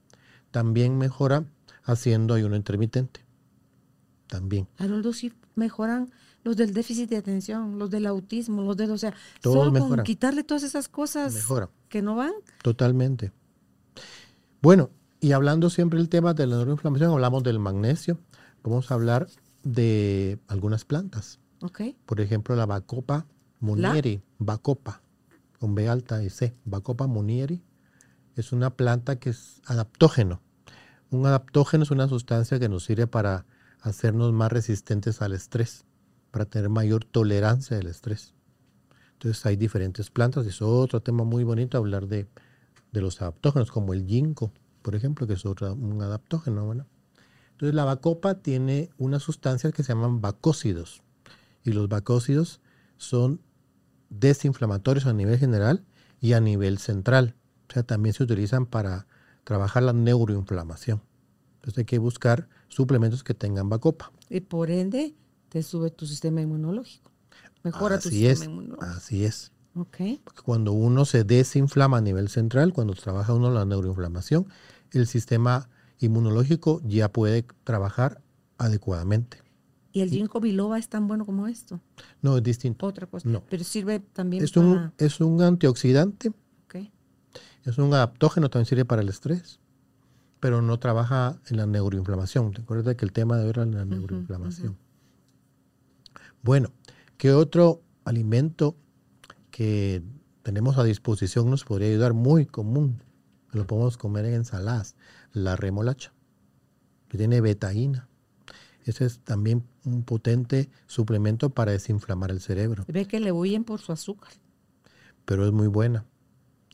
[0.52, 1.46] También mejora
[1.84, 3.26] haciendo ayuno intermitente.
[4.28, 4.68] También.
[4.78, 6.12] Haroldo, sí mejoran
[6.44, 10.04] los del déficit de atención, los del autismo, los de, o sea, Todos solo con
[10.04, 11.70] quitarle todas esas cosas mejora.
[11.90, 12.32] que no van.
[12.62, 13.32] Totalmente.
[14.62, 14.90] Bueno,
[15.20, 18.20] Y hablando siempre del tema de la neuroinflamación, hablamos del magnesio.
[18.64, 19.28] Vamos a hablar
[19.68, 21.40] de algunas plantas.
[21.62, 21.82] Ok.
[22.06, 23.26] Por ejemplo, la Bacopa
[23.60, 25.02] munieri, Bacopa,
[25.60, 27.64] con B alta y C, Bacopa munieri,
[28.36, 30.42] es una planta que es adaptógeno.
[31.10, 33.46] Un adaptógeno es una sustancia que nos sirve para
[33.82, 35.86] hacernos más resistentes al estrés,
[36.32, 38.34] para tener mayor tolerancia al estrés.
[39.14, 42.28] Entonces hay diferentes plantas, es otro tema muy bonito hablar de,
[42.92, 44.52] de los adaptógenos, como el ginkgo,
[44.82, 46.66] por ejemplo, que es otro, un adaptógeno.
[46.66, 46.86] Bueno.
[47.58, 51.02] Entonces la bacopa tiene unas sustancias que se llaman bacósidos
[51.64, 52.62] y los bacósidos
[52.98, 53.42] son
[54.12, 55.84] desinflamatorios a nivel general
[56.22, 57.34] y a nivel central.
[57.68, 59.08] O sea, también se utilizan para
[59.44, 61.02] trabajar la neuroinflamación.
[61.56, 64.12] Entonces hay que buscar suplementos que tengan bacopa.
[64.30, 65.16] Y por ende,
[65.50, 67.10] te sube tu sistema inmunológico.
[67.64, 68.86] Mejora tu sistema es, inmunológico.
[68.86, 69.52] así es.
[69.74, 69.98] Ok.
[70.24, 74.46] Porque cuando uno se desinflama a nivel central, cuando trabaja uno la neuroinflamación,
[74.92, 75.70] el sistema
[76.00, 78.22] inmunológico ya puede trabajar
[78.58, 79.40] adecuadamente.
[79.92, 81.80] ¿Y el ginkgo biloba es tan bueno como esto?
[82.22, 82.86] No, es distinto.
[82.86, 83.28] Otra cosa.
[83.28, 83.44] No.
[83.50, 84.68] Pero sirve también Es para...
[84.68, 86.30] un, es un antioxidante,
[86.66, 86.76] Ok.
[87.66, 89.60] es un adaptógeno, también sirve para el estrés,
[90.40, 92.54] pero no trabaja en la neuroinflamación.
[92.54, 94.78] Recuerda que el tema de hoy era la neuroinflamación.
[96.44, 96.72] Bueno,
[97.18, 98.76] ¿qué otro alimento
[99.52, 100.04] que
[100.44, 102.14] tenemos a disposición nos podría ayudar?
[102.14, 103.02] Muy común,
[103.52, 104.96] lo podemos comer en ensaladas,
[105.44, 106.14] la remolacha,
[107.10, 108.08] que tiene betaína.
[108.84, 113.80] Ese es también un potente suplemento para desinflamar el cerebro, Ve que le huyen por
[113.82, 114.32] su azúcar.
[115.26, 116.06] pero es muy buena.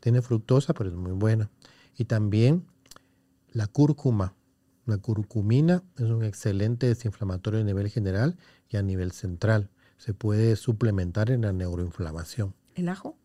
[0.00, 1.50] Tiene fructosa, pero es muy buena.
[1.96, 2.66] Y también
[3.52, 4.34] la cúrcuma.
[4.86, 8.36] La curcumina es un excelente desinflamatorio a nivel general
[8.68, 9.70] y a nivel central.
[9.96, 12.54] Se puede suplementar en la neuroinflamación.
[12.74, 13.16] ¿El ajo?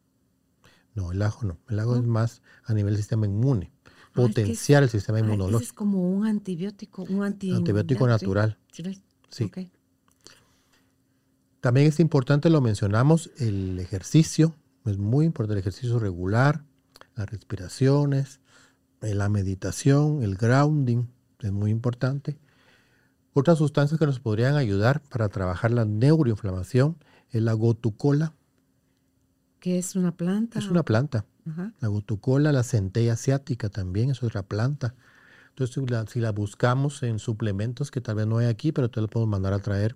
[0.95, 1.57] No, el ajo no.
[1.67, 2.01] El ajo ¿No?
[2.01, 3.71] es más a nivel del sistema inmune.
[4.15, 5.61] Ah, es que es- Potenciar el sistema Ah, inmunológico.
[5.61, 8.57] es como un antibiótico, un anti Antibiótico natural.
[9.29, 9.51] Sí.
[11.61, 14.55] También es importante, lo mencionamos, el ejercicio.
[14.85, 16.63] Es muy importante el ejercicio regular,
[17.15, 18.39] las respiraciones,
[19.01, 21.05] eh, la meditación, el grounding.
[21.39, 22.37] Es muy importante.
[23.33, 26.97] Otras sustancias que nos podrían ayudar para trabajar la neuroinflamación
[27.31, 28.33] es la gotucola.
[29.59, 30.59] ¿Qué es una planta?
[30.59, 31.25] Es una planta.
[31.79, 34.93] La gotucola, la centella asiática también es otra planta.
[35.49, 38.89] Entonces, si la, si la buscamos en suplementos que tal vez no hay aquí, pero
[38.89, 39.95] te lo podemos mandar a traer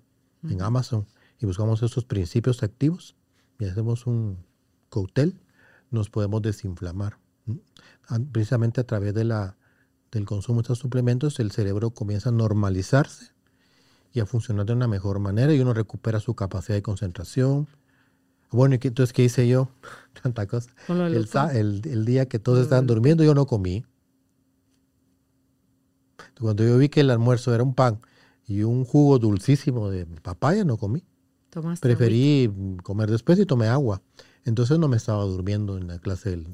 [0.49, 1.05] en Amazon
[1.39, 3.15] y buscamos esos principios activos
[3.59, 4.37] y hacemos un
[4.89, 5.39] cóctel,
[5.91, 7.17] nos podemos desinflamar.
[7.47, 7.59] ¿m?
[8.07, 9.55] A- Precisamente a través de la,
[10.11, 13.31] del consumo de estos suplementos, el cerebro comienza a normalizarse
[14.11, 17.67] y a funcionar de una mejor manera y uno recupera su capacidad de concentración.
[18.54, 19.70] Bueno, ¿y qué, entonces qué hice yo?
[20.22, 20.72] Tanta cosa.
[20.88, 23.84] El, día que todos estaban durmiendo, yo no comí.
[26.39, 27.99] Cuando yo vi que el almuerzo era un pan
[28.47, 31.04] y un jugo dulcísimo de papaya, no comí.
[31.49, 31.88] Tomaste.
[31.88, 32.51] Preferí
[32.84, 34.01] comer después y tomé agua.
[34.45, 36.47] Entonces no me estaba durmiendo en la clase del,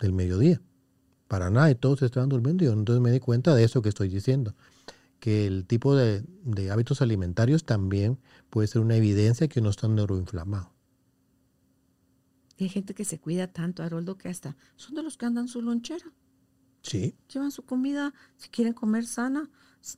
[0.00, 0.60] del mediodía.
[1.28, 2.64] Para nada, y todos estaban durmiendo.
[2.64, 4.54] Y yo entonces me di cuenta de eso que estoy diciendo.
[5.18, 8.18] Que el tipo de, de hábitos alimentarios también
[8.50, 10.71] puede ser una evidencia que uno está neuroinflamado.
[12.60, 15.62] Hay gente que se cuida tanto, Haroldo, que hasta son de los que andan su
[15.62, 16.12] lonchera.
[16.82, 19.48] Sí, Llevan su comida, si quieren comer sana,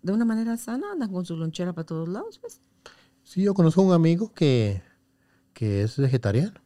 [0.02, 2.40] de una manera sana, andan con su lonchera para todos lados.
[2.42, 2.60] ¿ves?
[3.22, 4.82] Sí, yo conozco un amigo que,
[5.54, 6.60] que es vegetariano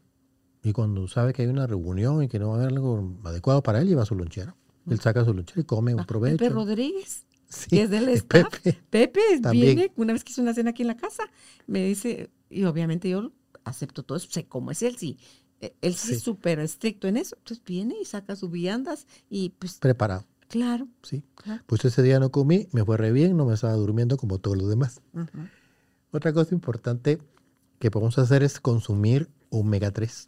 [0.62, 3.62] y cuando sabe que hay una reunión y que no va a haber algo adecuado
[3.62, 4.56] para él, lleva su lonchera.
[4.90, 6.36] Él saca su lonchera y come, Ah, aprovecha.
[6.38, 8.48] Pepe Rodríguez, Sí, que es del el staff.
[8.62, 8.78] Pepe.
[8.90, 9.20] Pepe
[9.52, 11.24] viene, una vez que hizo una cena aquí en la casa,
[11.66, 13.32] me dice, y obviamente yo
[13.64, 15.18] acepto todo eso, sé cómo es él, sí.
[15.60, 16.24] Eh, Él sí, es Sí.
[16.24, 17.36] súper estricto en eso.
[17.38, 20.88] Entonces viene y saca sus viandas y pues, Preparado, claro.
[21.02, 21.22] sí.
[21.34, 21.62] claro.
[21.66, 24.56] Pues ese día no comí, me fue re bien, no me estaba durmiendo como todos
[24.56, 25.00] los demás.
[26.10, 27.18] Otra cosa importante
[27.78, 30.26] que podemos hacer es consumir omega 3.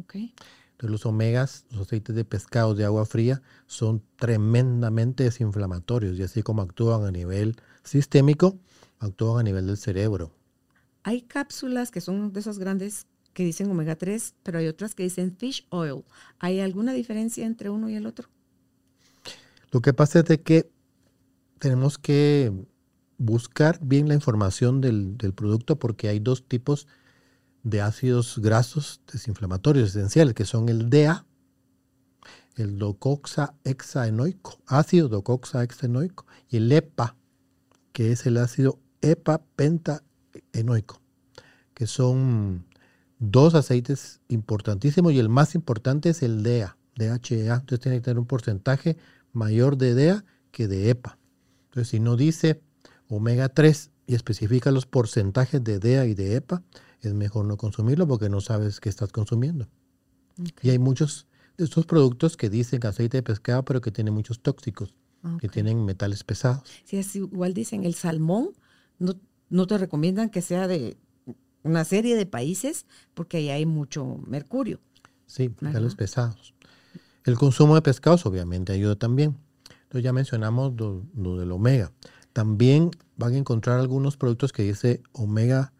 [0.00, 0.14] Ok.
[0.16, 6.42] Entonces, los omegas, los aceites de pescado de agua fría, son tremendamente desinflamatorios y así
[6.42, 7.54] como actúan a nivel
[7.84, 8.58] sistémico,
[8.98, 10.32] actúan a nivel del cerebro.
[11.04, 15.02] Hay cápsulas que son de esas grandes que dicen omega 3, pero hay otras que
[15.02, 16.04] dicen fish oil.
[16.38, 18.28] ¿Hay alguna diferencia entre uno y el otro?
[19.70, 20.70] Lo que pasa es de que
[21.58, 22.52] tenemos que
[23.18, 26.86] buscar bien la información del, producto porque hay dos tipos
[27.62, 31.24] de ácidos grasos desinflamatorios esenciales, que son el DEA,
[32.56, 37.16] el docoxahexaenoico, ácido docoxahexaenoico, y el EPA,
[37.92, 41.00] que es el ácido EPA-pentaenoico,
[41.74, 42.66] que son
[43.22, 47.54] dos aceites importantísimos y el más importante es el DEA, DHEA.
[47.54, 48.96] Entonces tiene que tener un porcentaje
[49.32, 51.18] mayor de DEA que de EPA.
[51.66, 52.60] Entonces, si no dice
[53.08, 56.62] omega 3 y especifica los porcentajes de DEA y de EPA,
[57.00, 59.68] es mejor no consumirlo porque no sabes qué estás consumiendo.
[60.60, 64.40] Y hay muchos de estos productos que dicen aceite de pescado, pero que tienen muchos
[64.40, 64.94] tóxicos,
[65.38, 66.68] que tienen metales pesados.
[66.84, 68.50] Sí, es igual dicen el salmón,
[68.98, 69.14] no,
[69.48, 70.96] no te recomiendan que sea de
[71.62, 74.80] una serie de países porque ahí hay mucho mercurio.
[75.26, 76.54] Sí, metales pesados.
[77.24, 79.36] El consumo de pescados obviamente ayuda también.
[79.84, 81.92] Entonces ya mencionamos lo, del omega.
[82.32, 85.72] También van a encontrar algunos productos que dice omega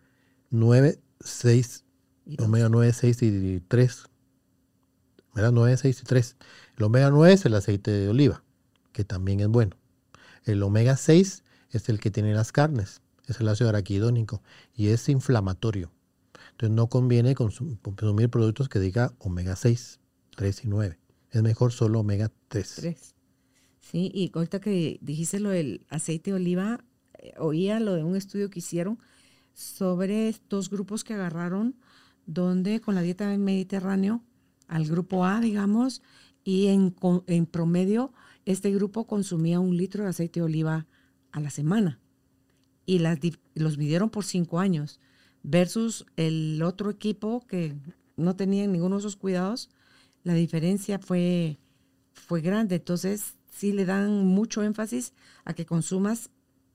[0.51, 1.85] 9, 6,
[2.39, 4.05] omega 9, 6 y 3.
[5.33, 6.37] Omega 9, 6 y 3.
[6.77, 8.43] El omega 9 es el aceite de oliva,
[8.93, 9.77] que también es bueno.
[10.45, 14.43] El omega 6 es el que tiene las carnes, es el ácido araquidónico
[14.75, 15.91] y es inflamatorio.
[16.53, 20.01] Entonces no conviene consumir productos que diga omega 6,
[20.37, 20.99] 3 y 9.
[21.31, 22.75] Es mejor solo omega 3.
[22.77, 23.15] 3.
[23.81, 26.85] Sí, y ahorita que dijiste lo del aceite de oliva,
[27.19, 28.99] eh, oía lo de un estudio que hicieron
[29.55, 31.75] sobre estos grupos que agarraron,
[32.27, 34.23] donde con la dieta mediterráneo,
[34.69, 36.03] al grupo A, digamos,
[36.45, 36.95] y en,
[37.27, 38.13] en promedio,
[38.45, 40.87] este grupo consumía un litro de aceite de oliva
[41.31, 42.01] a la semana.
[42.87, 43.19] Y las,
[43.55, 45.01] los midieron por cinco años,
[45.43, 47.75] versus el otro equipo que
[48.17, 49.71] no tenía ninguno de esos cuidados,
[50.25, 51.59] la diferencia fue,
[52.13, 52.77] fue grande.
[52.77, 55.13] Entonces, sí le dan mucho énfasis
[55.45, 56.31] a que consumas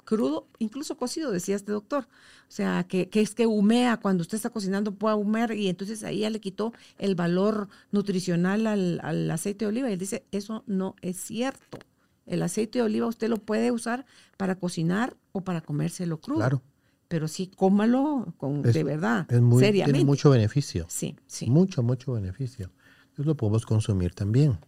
[0.08, 2.08] crudo, incluso cocido, decía este doctor.
[2.48, 6.20] O sea, que, es que humea, cuando usted está cocinando puede humear y entonces ahí
[6.20, 9.90] ya le quitó el valor nutricional al, aceite de oliva.
[9.90, 11.80] Y él dice, eso no es cierto.
[12.28, 14.06] El aceite de oliva usted lo puede usar
[14.36, 16.40] para cocinar o para comérselo crudo.
[16.40, 16.62] Claro.
[17.08, 19.94] Pero sí, cómalo con, de verdad, es muy, seriamente.
[19.94, 20.86] Tiene mucho beneficio.
[20.90, 21.50] Sí, sí.
[21.50, 22.70] Mucho, mucho beneficio.
[23.04, 24.60] Entonces lo podemos consumir también.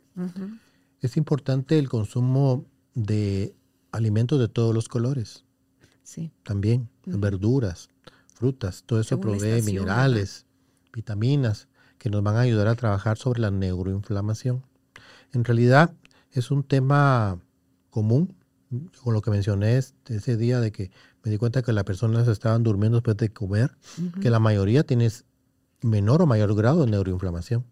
[1.01, 3.53] Es importante el consumo de
[3.91, 5.43] alimentos de todos los colores.
[6.03, 6.31] Sí.
[6.43, 7.89] También, verduras,
[8.33, 10.45] frutas, todo eso provee minerales,
[10.93, 14.63] vitaminas que nos van a ayudar a trabajar sobre la neuroinflamación.
[15.33, 15.93] En realidad
[16.31, 17.39] es un tema
[17.99, 18.33] común,
[19.03, 20.89] con lo que mencioné ese día de que
[21.21, 23.75] me di cuenta que las personas estaban durmiendo después de comer,
[24.21, 25.11] que la mayoría tiene
[25.81, 27.65] menor o mayor grado de neuroinflamación.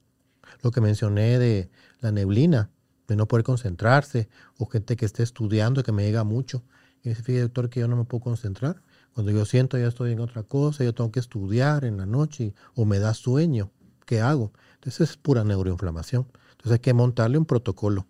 [0.63, 1.69] Lo que mencioné de
[2.01, 2.71] la neblina,
[3.07, 6.65] de no poder concentrarse, o gente que esté estudiando y que me llega mucho.
[7.03, 8.83] Y dice, fíjate, doctor, que yo no me puedo concentrar.
[9.13, 12.53] Cuando yo siento ya estoy en otra cosa, yo tengo que estudiar en la noche,
[12.75, 13.71] o me da sueño,
[14.05, 14.51] ¿qué hago?
[14.75, 16.27] Entonces es pura neuroinflamación.
[16.51, 18.07] Entonces hay que montarle un protocolo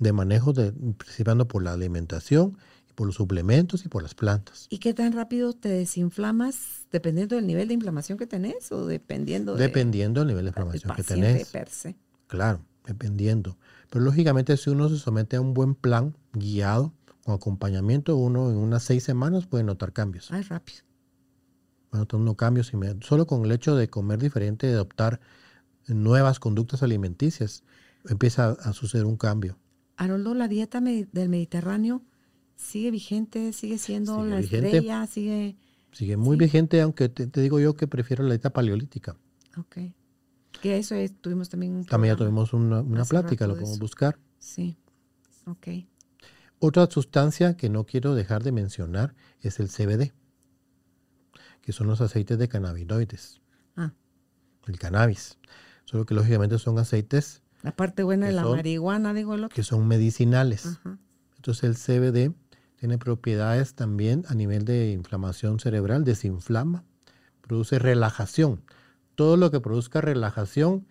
[0.00, 2.58] de manejo, de, participando por la alimentación,
[2.96, 4.66] por los suplementos y por las plantas.
[4.68, 9.54] ¿Y qué tan rápido te desinflamas dependiendo del nivel de inflamación que tenés o dependiendo
[9.54, 11.52] Dependiendo del nivel de inflamación que tenés.
[12.26, 13.56] Claro, dependiendo.
[13.90, 16.92] Pero lógicamente si uno se somete a un buen plan guiado,
[17.24, 20.30] con acompañamiento, uno en unas seis semanas puede notar cambios.
[20.30, 20.80] Ay, rápido.
[21.90, 23.06] Bueno, no cambios inmediatos.
[23.06, 25.20] Solo con el hecho de comer diferente, de adoptar
[25.86, 27.64] nuevas conductas alimenticias,
[28.08, 29.58] empieza a suceder un cambio.
[30.00, 32.02] Haroldo, la dieta del Mediterráneo
[32.56, 35.58] sigue vigente, sigue siendo la estrella, sigue...
[35.92, 39.18] Sigue muy vigente, aunque te, digo yo que prefiero la dieta paleolítica.
[39.58, 39.76] Ok.
[40.62, 44.18] Que eso es, tuvimos también un También ya tuvimos una, plática, lo podemos buscar.
[44.38, 44.78] Sí,
[45.44, 45.68] ok.
[46.60, 50.14] Otra sustancia que no quiero dejar de mencionar es el CBD,
[51.60, 53.42] que son los aceites de cannabinoides.
[53.76, 53.92] Ah.
[54.66, 55.36] El cannabis.
[55.84, 57.42] Solo que lógicamente son aceites.
[57.62, 60.78] La parte buena de la marihuana, digo lo Que son medicinales.
[61.36, 62.34] Entonces el CBD
[62.76, 66.84] tiene propiedades también a nivel de inflamación cerebral, desinflama,
[67.42, 68.62] produce relajación
[69.20, 70.86] todo lo que produzca relajación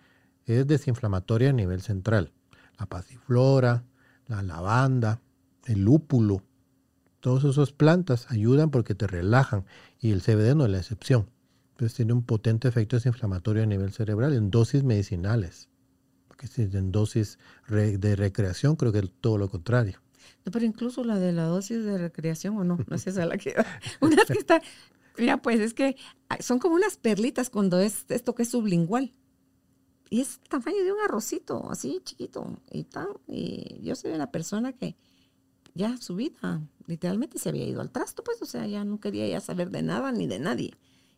[0.46, 2.30] es desinflamatorio a nivel central.
[2.78, 3.82] La pasiflora,
[4.28, 5.20] la lavanda,
[5.66, 6.40] el lúpulo,
[7.18, 9.64] todas esas plantas ayudan porque te relajan
[9.98, 11.28] y el CBD no es la excepción.
[11.72, 15.68] Entonces tiene un potente efecto desinflamatorio a nivel cerebral en dosis medicinales.
[16.40, 17.38] Porque si en dosis
[17.68, 20.00] de recreación creo que es todo lo contrario.
[20.44, 23.54] Pero incluso la de la dosis de recreación o no, no es esa la que...
[24.00, 24.62] Una que está
[25.18, 25.96] Mira, pues es que
[26.38, 29.12] son como unas perlitas cuando es esto que es sublingual.
[30.08, 32.58] Y es tamaño de un arrocito, así chiquito.
[32.70, 34.96] Y, tan, y yo soy una persona que
[35.74, 39.28] ya su vida literalmente se había ido al trasto, pues, o sea, ya no quería
[39.28, 40.72] ya saber de nada ni de nadie.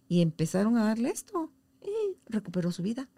[0.09, 3.09] Y empezaron a darle esto y recuperó su vida.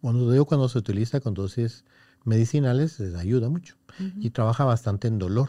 [0.00, 1.84] Cuando digo cuando se utiliza con dosis
[2.24, 3.76] medicinales, les ayuda mucho.
[4.20, 5.48] Y trabaja bastante en dolor.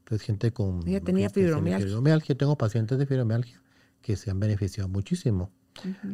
[0.00, 0.86] Entonces, gente con...
[0.86, 2.36] Ella tenía fibromialgia.
[2.36, 3.60] Tengo pacientes de fibromialgia
[4.00, 5.50] que se han beneficiado muchísimo.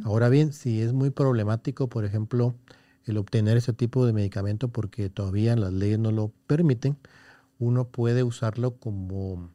[0.05, 2.55] Ahora bien, si es muy problemático, por ejemplo,
[3.05, 6.97] el obtener ese tipo de medicamento porque todavía las leyes no lo permiten,
[7.59, 9.51] uno puede usarlo como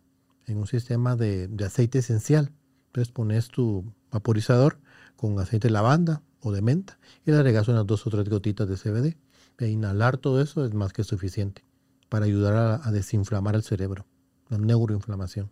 [0.45, 2.51] en un sistema de, aceite esencial.
[2.87, 4.77] Entonces pones tu vaporizador
[5.15, 8.67] con aceite de lavanda o de menta y le agregas unas dos o tres gotitas
[8.69, 9.17] de CBD.
[9.57, 11.63] E inhalar todo eso es más que suficiente
[12.09, 14.05] para ayudar a, desinflamar el cerebro,
[14.49, 15.49] la neuroinflamación.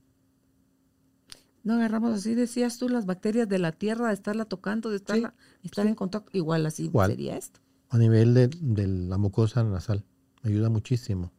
[1.64, 5.34] No agarramos así, decías tú, las bacterias de la tierra, de estarla tocando, de estarla,
[5.64, 7.62] estar en contacto, igual así sería esto.
[7.90, 10.04] A nivel de, de la mucosa nasal,
[10.44, 11.32] ayuda muchísimo.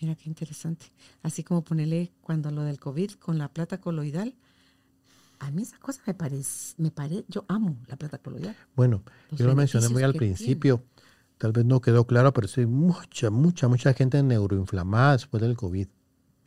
[0.00, 0.86] Mira qué interesante.
[1.22, 4.34] Así como ponerle cuando lo del COVID con la plata coloidal.
[5.40, 8.54] A mí esa cosa me parece, me parece, yo amo la plata coloidal.
[8.76, 10.84] Bueno, yo lo mencioné muy al principio,
[11.38, 15.88] tal vez no quedó claro, pero sí mucha, mucha, mucha gente neuroinflamada después del COVID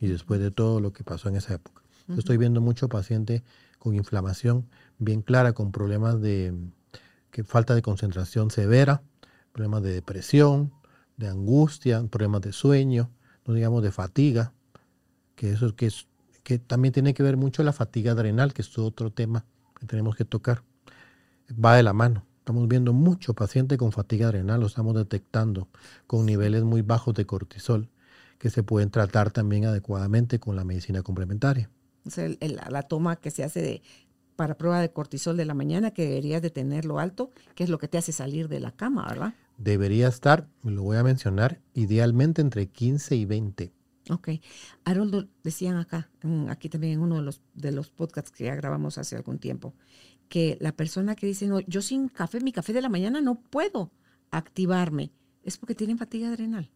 [0.00, 1.82] y después de todo lo que pasó en esa época.
[2.06, 3.42] Yo estoy viendo mucho paciente
[3.78, 4.66] con inflamación
[4.98, 6.54] bien clara, con problemas de
[7.30, 9.02] que falta de concentración severa,
[9.52, 10.72] problemas de depresión,
[11.16, 13.10] de angustia, problemas de sueño,
[13.44, 14.52] no digamos de fatiga,
[15.34, 16.06] que eso que es
[16.44, 19.44] que también tiene que ver mucho la fatiga adrenal, que es otro tema
[19.78, 20.62] que tenemos que tocar.
[21.52, 22.24] Va de la mano.
[22.38, 25.68] Estamos viendo mucho paciente con fatiga adrenal, lo estamos detectando
[26.06, 27.88] con niveles muy bajos de cortisol,
[28.38, 31.70] que se pueden tratar también adecuadamente con la medicina complementaria.
[32.06, 33.82] O sea, la toma que se hace de,
[34.36, 37.78] para prueba de cortisol de la mañana, que deberías de tenerlo alto, que es lo
[37.78, 39.34] que te hace salir de la cama, ¿verdad?
[39.58, 43.72] debería estar, lo voy a mencionar, idealmente entre 15 y 20.
[44.10, 44.28] Ok.
[44.84, 46.10] Haroldo, decían acá,
[46.48, 49.74] aquí también en uno de los, de los podcasts que ya grabamos hace algún tiempo,
[50.28, 53.40] que la persona que dice, no, yo sin café, mi café de la mañana no
[53.40, 53.90] puedo
[54.30, 56.70] activarme, es porque tienen fatiga adrenal.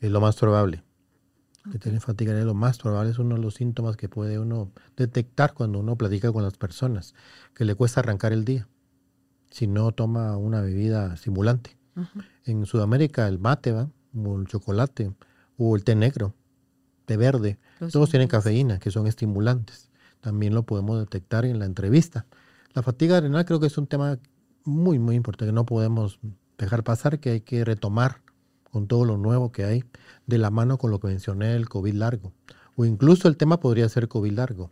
[0.00, 0.82] Es lo más probable.
[1.70, 4.72] Que tienen fatiga adrenal, lo más probable es uno de los síntomas que puede uno
[4.96, 7.14] detectar cuando uno platica con las personas,
[7.54, 8.68] que le cuesta arrancar el día
[9.52, 11.76] si no toma una bebida estimulante.
[12.44, 13.90] En Sudamérica el mate, ¿va?
[14.16, 15.12] o el chocolate,
[15.58, 16.34] o el té negro,
[17.04, 17.58] té verde,
[17.90, 19.90] todos tienen cafeína, que son estimulantes.
[20.20, 22.26] También lo podemos detectar en la entrevista.
[22.74, 24.18] La fatiga adrenal creo que es un tema
[24.64, 26.20] muy, muy importante que no podemos
[26.58, 28.22] dejar pasar, que hay que retomar
[28.70, 29.84] con todo lo nuevo que hay,
[30.26, 32.32] de la mano con lo que mencioné, el COVID largo.
[32.76, 34.70] O incluso el tema podría ser COVID largo,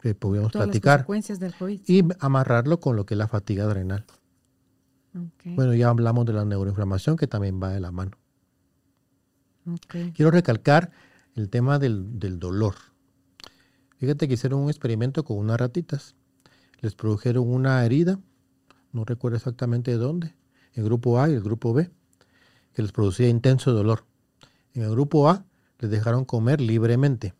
[0.00, 1.06] que podríamos platicar.
[1.06, 1.80] del COVID.
[1.86, 4.04] Y amarrarlo con lo que es la fatiga adrenal.
[5.44, 8.18] Bueno, ya hablamos de la neuroinflamación que también va de la mano.
[10.14, 10.90] Quiero recalcar
[11.34, 12.74] el tema del, dolor.
[13.98, 16.14] Fíjate que hicieron un experimento con unas ratitas.
[16.80, 18.18] Les produjeron una herida,
[18.92, 20.34] no recuerdo exactamente de dónde,
[20.74, 21.90] el grupo A y el grupo B,
[22.74, 24.04] que les producía intenso dolor.
[24.74, 25.44] En el grupo A
[25.78, 27.34] les dejaron comer libremente,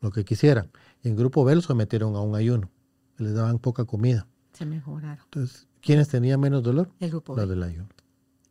[0.00, 0.70] lo que quisieran.
[1.02, 2.70] Y en el grupo B los sometieron a un ayuno,
[3.18, 4.26] les daban poca comida.
[4.52, 5.24] Se mejoraron.
[5.24, 6.90] Entonces, ¿Quiénes tenían menos dolor?
[7.00, 7.42] El grupo B.
[7.42, 7.88] Los del ayuno.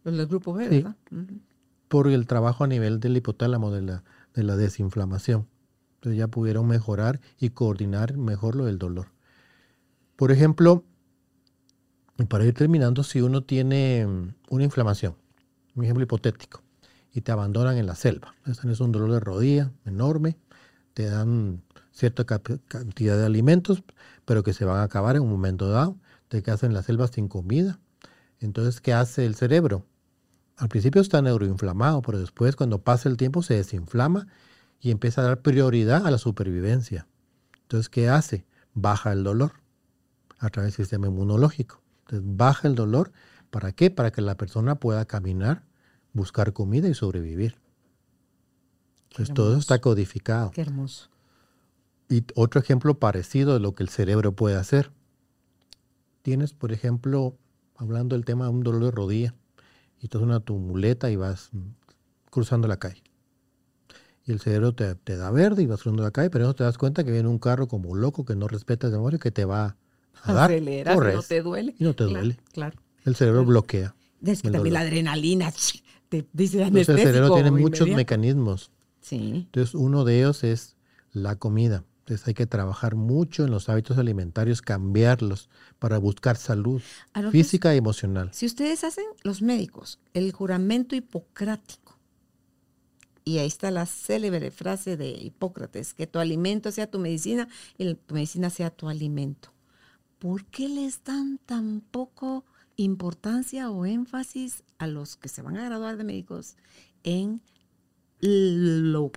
[0.04, 0.96] Los del grupo B, ¿verdad?
[1.92, 5.50] Por el trabajo a nivel del hipotálamo, de la, de la desinflamación.
[5.96, 9.08] Entonces ya pudieron mejorar y coordinar mejor lo del dolor.
[10.16, 10.86] Por ejemplo,
[12.30, 15.18] para ir terminando, si uno tiene mm, una inflamación,
[15.76, 16.62] un ejemplo hipotético,
[17.12, 20.38] y te abandonan en la selva, tienes un dolor de rodilla enorme,
[20.94, 21.62] te dan
[21.92, 23.84] cierta cantidad de alimentos,
[24.24, 25.98] pero que se van a acabar en un momento dado,
[26.30, 27.80] te quedas en la selva sin comida.
[28.39, 29.86] Entonces, ¿qué hace el cerebro?
[30.62, 34.28] Al principio está neuroinflamado, pero después cuando pasa el tiempo se desinflama
[34.80, 37.07] y empieza a dar prioridad a la supervivencia.
[37.64, 38.45] Entonces, ¿qué hace?
[38.76, 39.53] Baja el dolor
[40.38, 41.82] a través del sistema inmunológico.
[42.01, 43.12] Entonces, baja el dolor.
[43.49, 43.89] ¿Para qué?
[43.89, 45.64] Para que la persona pueda caminar,
[46.14, 47.55] buscar comida y sobrevivir.
[49.16, 50.51] Pues todo está codificado.
[50.51, 51.09] Qué hermoso.
[52.07, 54.91] Y otro ejemplo parecido de lo que el cerebro puede hacer
[56.22, 57.36] tienes, por ejemplo,
[57.78, 59.34] hablando del tema de un dolor de rodilla,
[60.02, 61.52] y estás una tu muleta y vas
[62.30, 63.04] cruzando la calle.
[64.26, 66.78] Y el cerebro te, da verde y vas cruzando la calle, pero no te das
[66.78, 69.78] cuenta que viene un carro como loco que no respeta el memoria que te va
[70.24, 70.52] a dar.
[70.52, 71.76] Acelera, no te duele.
[71.78, 72.38] Y no te duele.
[72.52, 72.80] Claro.
[73.06, 73.95] El cerebro bloquea.
[74.24, 75.52] Es que también la adrenalina
[76.10, 76.97] te dice anestésico.
[76.97, 78.72] el cerebro tiene muchos mecanismos.
[79.02, 79.45] Sí.
[79.45, 80.76] Entonces, uno de ellos es
[81.12, 81.84] la comida.
[82.26, 85.49] Hay que trabajar mucho en los hábitos alimentarios, cambiarlos
[85.80, 86.82] para buscar salud
[87.32, 88.30] física y emocional.
[88.34, 91.97] Si ustedes hacen, los médicos, el juramento hipocrático,
[93.24, 97.47] y ahí está la célebre frase de Hipócrates, que tu alimento sea tu medicina
[97.78, 99.53] y tu medicina sea tu alimento.
[100.20, 102.45] ¿Por qué les dan tan poco
[102.76, 106.55] importancia o énfasis a los que se van a graduar de médicos
[107.03, 107.41] en
[108.22, 109.12] lo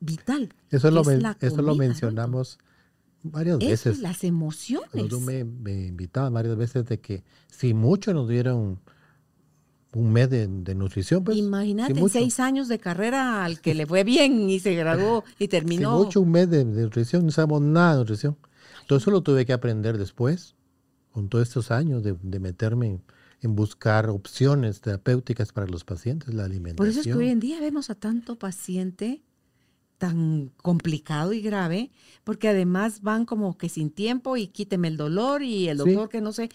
[0.00, 0.54] vital.
[0.70, 2.58] Eso, lo, eso lo mencionamos
[3.22, 3.98] varias eso, veces.
[4.00, 5.20] Las emociones.
[5.20, 8.78] me, me invitaban varias veces de que si mucho nos dieron
[9.94, 11.24] un mes de, de nutrición.
[11.24, 15.48] Pues, Imagínate, seis años de carrera al que le fue bien y se graduó y
[15.48, 15.96] terminó.
[15.96, 18.36] mucho, un mes de, de nutrición, no sabemos nada de nutrición.
[18.86, 20.56] Todo eso lo tuve que aprender después,
[21.12, 23.02] con todos estos años de, de meterme en,
[23.40, 26.76] en buscar opciones terapéuticas para los pacientes, la alimentación.
[26.76, 29.22] Por eso es que hoy en día vemos a tanto paciente
[29.98, 31.90] tan complicado y grave,
[32.24, 35.84] porque además van como que sin tiempo y quíteme el dolor y el Sí.
[35.84, 36.50] doctor que no sé,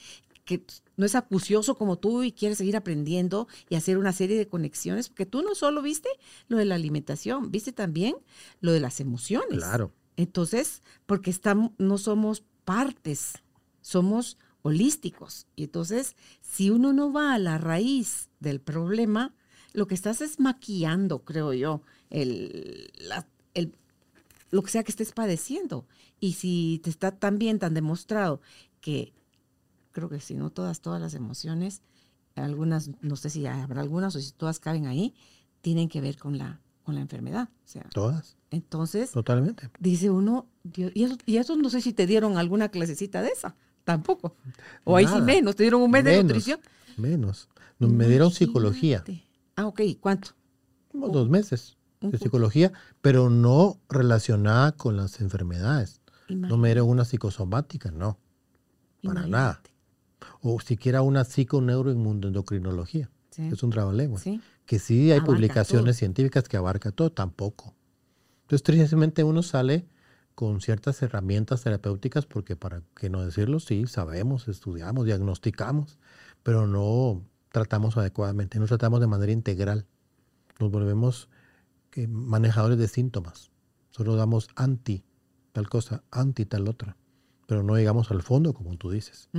[0.46, 0.64] que
[0.98, 5.08] no es acucioso como tú y quiere seguir aprendiendo y hacer una serie de conexiones,
[5.10, 6.10] porque tú no solo viste
[6.48, 8.16] lo de la alimentación, viste también
[8.60, 9.60] lo de las emociones.
[9.60, 13.36] Claro, Entonces, porque estamos, no somos partes,
[13.82, 15.48] somos holísticos.
[15.56, 19.34] Y entonces, si uno no va a la raíz del problema,
[19.74, 23.76] lo que estás es maquillando, creo yo, el, la- el-
[24.52, 25.86] lo que sea que estés padeciendo.
[26.20, 28.42] Y si te está tan bien, tan demostrado
[28.82, 29.14] que,
[29.92, 31.82] creo que si no todas, todas las emociones,
[32.36, 35.14] algunas, no sé si habrá algunas o si todas caben ahí,
[35.62, 37.50] tienen que ver con la, con la enfermedad.
[37.66, 39.70] O sea, todas, entonces, totalmente.
[39.80, 43.30] dice uno, Dios, y, eso, y eso no sé si te dieron alguna clasecita de
[43.30, 44.36] esa, tampoco.
[44.84, 46.60] O ahí sí menos, te dieron un mes de nutrición.
[46.98, 47.50] Menos.
[47.78, 49.04] Nos- me dieron psicología.
[49.56, 50.32] Ah, ok, ¿cuánto?
[50.92, 52.72] unos dos meses de psicología,
[53.02, 56.02] pero no relacionada con las enfermedades.
[56.30, 58.18] No me dieron una psicosomática, no,
[59.04, 59.62] para nada.
[60.42, 63.10] o siquiera una psiconeuroendocrinología.
[63.32, 64.20] Sí, Es un trabajo lengua.
[64.20, 64.42] sí.
[64.66, 66.00] que sí hay Abarca publicaciones todo.
[66.00, 67.74] científicas que abarca todo, tampoco.
[68.44, 69.88] Entonces, tristemente uno sale
[70.36, 75.98] con ciertas herramientas terapéuticas porque, para qué no decirlo, sí, sabemos, estudiamos, diagnosticamos,
[76.44, 79.86] pero no tratamos adecuadamente, no tratamos de manera integral.
[80.60, 81.30] Nos volvemos
[81.96, 83.52] eh, manejadores de síntomas.
[83.92, 85.04] Solo damos anti
[85.52, 86.96] tal cosa, anti tal otra,
[87.48, 89.30] pero no llegamos al fondo, como tú dices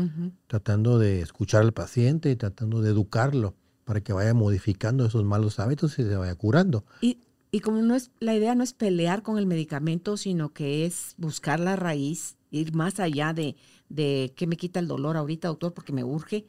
[0.47, 5.59] tratando de escuchar al paciente y tratando de educarlo para que vaya modificando esos malos
[5.59, 6.85] hábitos y se vaya curando.
[7.01, 7.19] Y,
[7.51, 11.15] y como no es, la idea no es pelear con el medicamento, sino que es
[11.19, 13.57] buscar la raíz, ir más allá de,
[13.89, 16.47] de qué me quita el dolor ahorita, doctor, porque me urge,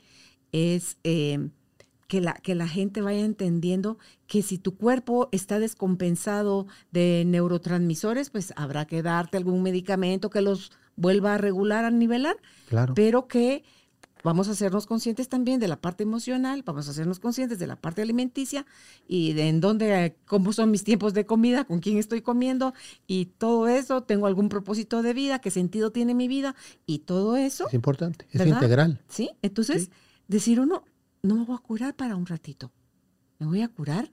[0.52, 1.50] es eh,
[2.12, 3.98] que, la, que la gente vaya entendiendo
[4.28, 10.42] que si tu cuerpo está descompensado de neurotransmisores, pues habrá que darte algún medicamento que
[10.42, 12.36] los vuelva a regular, a nivelar,
[12.68, 12.96] Claro.
[12.96, 13.64] pero que
[14.26, 17.78] vamos a hacernos conscientes también de la parte emocional, vamos a hacernos conscientes de la
[17.78, 18.66] parte alimenticia
[19.08, 22.74] y de en dónde, cómo son mis tiempos de comida, con quién estoy comiendo
[23.08, 26.56] y todo eso, tengo algún propósito de vida, qué sentido tiene mi vida
[26.86, 28.56] y todo eso, Es importante, es ¿verdad?
[28.62, 29.02] integral.
[29.08, 29.30] ¿sí?
[29.42, 29.90] Entonces,
[30.28, 30.84] decir uno,
[31.24, 32.72] no me voy a curar para un ratito,
[33.40, 34.12] me voy a curar.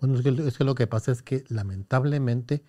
[0.00, 2.62] Bueno, es que, es que lo que pasa es que lamentablemente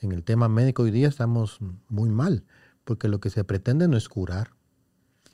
[0.00, 1.58] en el tema médico hoy día estamos
[1.88, 2.44] muy mal,
[2.84, 4.50] porque lo que se pretende no es curar,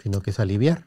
[0.02, 0.86] sino que es aliviar.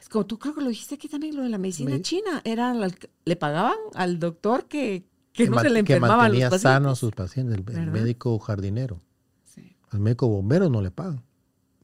[0.00, 2.42] Es como tú creo que lo dijiste aquí también, lo de la medicina Me- china,
[2.44, 2.90] era la-
[3.24, 6.62] le pagaban al doctor que, que no se le que enfermaban los mantenía pacientes.
[6.72, 9.00] sanos a sus pacientes, el, médico jardinero.
[9.44, 9.76] Sí.
[9.90, 11.22] Al médico bombero no le pagan.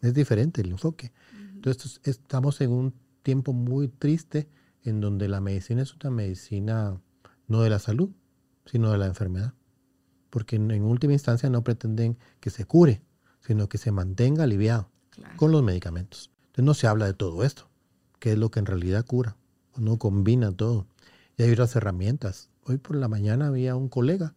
[0.02, 1.12] Es diferente el enfoque.
[1.54, 2.94] Entonces es- estamos en un
[3.28, 4.48] tiempo muy triste
[4.84, 6.98] en donde la medicina es una medicina
[7.46, 8.08] no de la salud,
[8.64, 9.52] sino de la enfermedad.
[10.30, 13.02] Porque en, última instancia no pretenden que se cure,
[13.40, 15.36] sino que se mantenga aliviado Claro.
[15.36, 16.30] con los medicamentos.
[16.46, 17.68] Entonces no se habla de todo esto,
[18.18, 19.36] que es lo que en realidad cura.
[19.76, 20.86] Uno combina todo.
[21.36, 22.48] Y hay otras herramientas.
[22.64, 24.34] Hoy por la mañana había un colega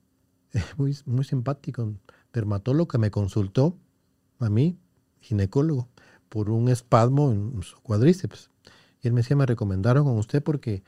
[0.54, 1.92] eh, muy, muy simpático,
[2.32, 3.76] dermatólogo que me consultó
[4.38, 4.78] a mí,
[5.20, 5.90] ginecólogo,
[6.34, 8.50] por un espasmo en su cuadríceps.
[9.00, 10.82] Y él me decía, me recomendaron con usted porque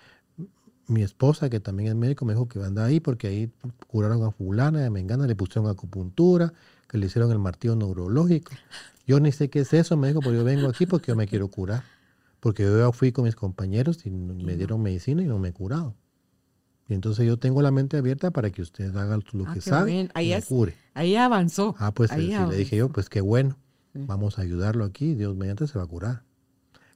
[0.89, 3.53] mi esposa, que también es médico, me dijo que anda ahí porque ahí
[3.87, 6.53] curaron a fulana, a mengana, le pusieron acupuntura,
[6.89, 8.51] que le hicieron el martillo neurológico.
[9.07, 11.29] Yo ni sé qué es eso, me dijo, pero yo vengo aquí porque yo me
[11.29, 11.85] quiero curar.
[12.41, 15.53] Porque yo ya fui con mis compañeros y me dieron medicina y no me he
[15.53, 15.95] curado.
[16.89, 19.93] Y entonces yo tengo la mente abierta para que usted haga lo Ah, que sabe
[19.93, 20.11] bien.
[20.15, 20.75] Ahí y me es- cure.
[20.95, 21.77] Ahí avanzó.
[21.79, 23.57] Ah, pues Ahí sí, le dije yo, pues qué bueno.
[23.99, 26.23] Vamos a ayudarlo aquí, Dios mediante se va a curar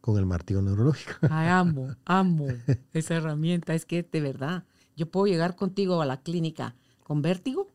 [0.00, 1.12] con el martillo neurológico.
[1.30, 2.46] Ay, amo, amo
[2.92, 3.74] esa herramienta.
[3.74, 4.64] Es que de verdad,
[4.96, 7.68] yo puedo llegar contigo a la clínica con vértigo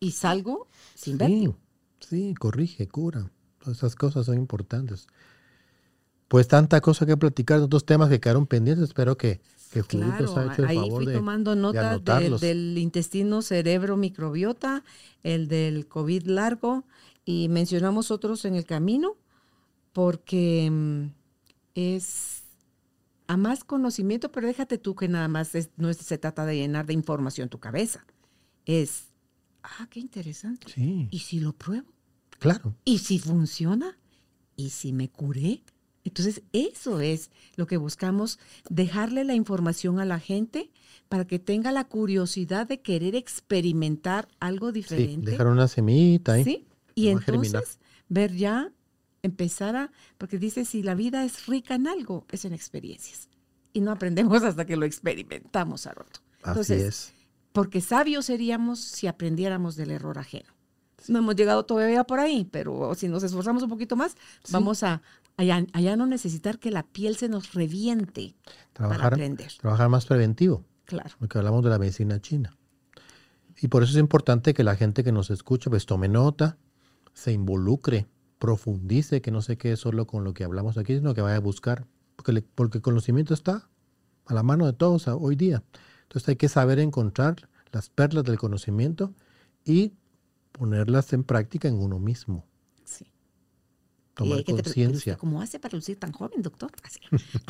[0.00, 1.56] y salgo sin vértigo.
[2.00, 3.30] Sí, corrige, cura.
[3.58, 5.06] Todas esas cosas son importantes.
[6.28, 8.84] Pues tanta cosa que platicar, dos temas que quedaron pendientes.
[8.88, 9.40] Espero que,
[9.72, 12.40] que Claro, ha hecho el ahí favor fui de, tomando de nota del, anotarlos.
[12.40, 14.84] del intestino cerebro microbiota,
[15.22, 16.84] el del COVID largo
[17.24, 19.16] y mencionamos otros en el camino
[19.92, 21.06] porque mm,
[21.74, 22.42] es
[23.26, 26.56] a más conocimiento, pero déjate tú que nada más es- no es- se trata de
[26.56, 28.04] llenar de información tu cabeza.
[28.66, 29.04] Es,
[29.62, 30.66] ah, qué interesante.
[30.72, 31.88] Sí, ¿Y si lo pruebo?
[32.38, 32.74] claro.
[32.84, 33.98] ¿Y si funciona?
[34.56, 35.62] ¿Y si me curé?
[36.04, 38.38] Entonces, eso es lo que buscamos,
[38.70, 40.70] dejarle la información a la gente
[41.10, 45.26] para que tenga la curiosidad de querer experimentar algo diferente.
[45.26, 46.44] Sí, dejar una semillita ahí.
[46.44, 47.78] Sí, y entonces
[48.08, 48.72] ver ya,
[49.22, 53.28] empezar a, porque dice, si la vida es rica en algo, es en experiencias.
[53.72, 56.20] Y no aprendemos hasta que lo experimentamos, Aroto.
[56.44, 57.12] Entonces, Así es.
[57.52, 60.48] Porque sabios seríamos si aprendiéramos del error ajeno.
[61.08, 64.12] No hemos llegado todavía por ahí, pero si nos esforzamos un poquito más,
[64.44, 64.52] Sí.
[64.52, 65.02] vamos a
[65.36, 69.50] allá, allá no necesitar que la piel se nos reviente para Trabajar, aprender.
[69.60, 71.10] trabajar más preventivo, Claro.
[71.18, 72.56] porque hablamos de la medicina china.
[73.60, 76.58] Y por eso es importante que la gente que nos escucha pues tome nota,
[77.20, 78.06] se involucre,
[78.38, 81.40] profundice, que no se quede solo con lo que hablamos aquí, sino que vaya a
[81.40, 83.68] buscar, porque, le- porque el conocimiento está
[84.26, 85.62] a la mano de todos hoy día.
[86.04, 89.12] Entonces hay que saber encontrar las perlas del conocimiento
[89.64, 89.92] y
[90.52, 92.46] ponerlas en práctica en uno mismo,
[92.84, 93.06] Sí.
[94.14, 95.16] tomar Eh, ¿qué te- conciencia.
[95.16, 96.70] ¿Cómo hace para lucir tan joven, doctor?
[96.82, 97.00] Así.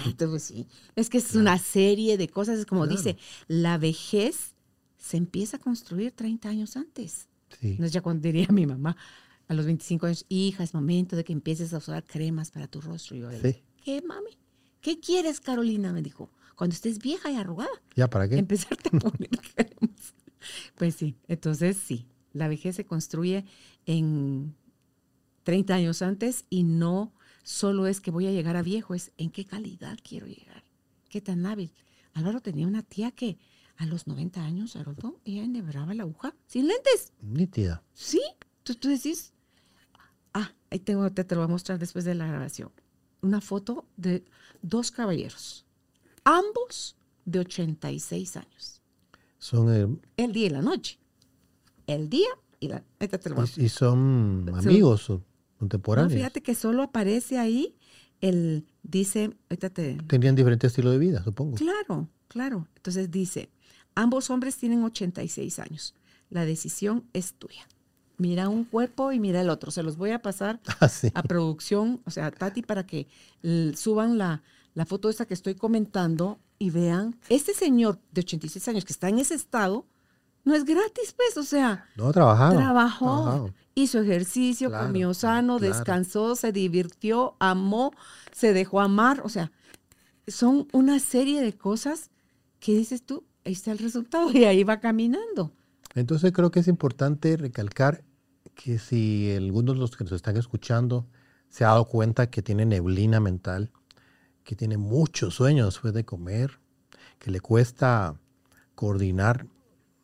[0.05, 0.66] Entonces, sí.
[0.97, 2.59] Es que es una serie de cosas.
[2.59, 2.97] Es como Claro.
[2.97, 3.16] dice,
[3.47, 4.55] la vejez
[4.99, 7.29] se empieza a construir 30 años antes.
[7.61, 7.77] Sí.
[7.79, 8.97] No es ya cuando diría mi mamá,
[9.51, 12.80] a los 25 años, hija, es momento de que empieces a usar cremas para tu
[12.80, 13.16] rostro.
[13.16, 13.62] Y yo, Sí.
[13.84, 14.38] ¿qué, mami?
[14.80, 15.92] ¿Qué quieres, Carolina?
[15.92, 18.38] Me dijo, cuando estés vieja y arrugada, ¿Ya para qué?
[18.38, 20.14] empezarte a poner cremas.
[20.76, 23.44] Pues sí, entonces sí, la vejez se construye
[23.86, 24.55] en
[25.42, 29.30] 30 años antes y no solo es que voy a llegar a viejo, es en
[29.30, 30.62] qué calidad quiero llegar,
[31.09, 31.72] qué tan hábil.
[32.12, 33.36] Álvaro tenía una tía que
[33.76, 37.12] a los 90 años, Haroldo, ella enhebraba la aguja sin lentes.
[37.20, 37.82] Nítida.
[37.94, 38.20] Sí,
[38.62, 39.32] tú, tú decís.
[40.71, 42.71] Ah, ahí tengo, te, te lo voy a mostrar después de la grabación.
[43.23, 44.25] Una foto de
[44.62, 45.66] dos caballeros,
[46.25, 48.81] ambos de 86 años.
[49.39, 50.99] Son, eh, El día y la noche.
[51.87, 52.29] El día
[52.61, 52.85] y la.
[53.01, 55.23] Ahorita te lo voy a y, y son Son- amigos No,
[55.59, 56.12] contemporáneos.
[56.14, 57.77] fíjate que solo aparece ahí
[58.21, 58.66] el.
[58.83, 59.37] Dice.
[59.51, 59.95] Ahorita te.
[60.07, 61.57] Tenían diferente estilo de vida, supongo.
[61.57, 62.68] Claro, claro.
[62.77, 63.51] Entonces dice:
[63.95, 65.95] ambos hombres tienen 86 años.
[66.31, 67.66] La decisión es tuya.
[68.21, 69.71] Mira un cuerpo y mira el otro.
[69.71, 71.11] Se los voy a pasar Así.
[71.14, 73.07] a producción, o sea, Tati, para que
[73.75, 74.43] suban la,
[74.75, 79.09] la foto esta que estoy comentando y vean, este señor de 86 años que está
[79.09, 79.87] en ese estado,
[80.45, 82.59] no es gratis, pues, o sea, No, trabajaron.
[82.59, 85.75] trabajó, hizo ejercicio, Claro, comió sano, claro.
[85.75, 87.93] descansó, se divirtió, amó,
[88.33, 89.51] se dejó amar, o sea,
[90.27, 92.11] son una serie de cosas
[92.59, 95.53] que dices tú, ahí está el resultado y ahí va caminando.
[95.95, 98.05] Entonces creo que es importante recalcar
[98.62, 101.06] que si algunos de los que nos están escuchando
[101.48, 103.72] se ha dado cuenta que tiene neblina mental,
[104.44, 106.61] que tiene mucho sueño después de comer,
[107.18, 108.20] que le cuesta
[108.74, 109.46] coordinar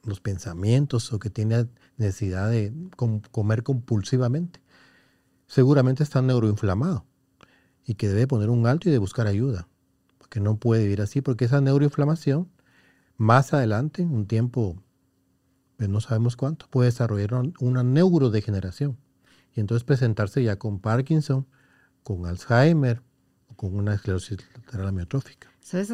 [0.04, 4.62] los pensamientos o que tiene necesidad de com- comer compulsivamente,
[5.46, 7.04] seguramente está neuroinflamado
[7.84, 9.68] y que debe poner un alto y de buscar ayuda,
[10.16, 12.50] porque no puede vivir así, porque esa neuroinflamación
[13.18, 14.76] más adelante, un tiempo
[15.77, 18.97] pues no sabemos cuánto, puede desarrollar un- una neurodegeneración
[19.55, 21.47] y entonces presentarse ya con Parkinson,
[22.03, 23.03] con Alzheimer
[23.49, 25.51] o con una esclerosis lateral amiotrófica.
[25.61, 25.93] ¿Sabes?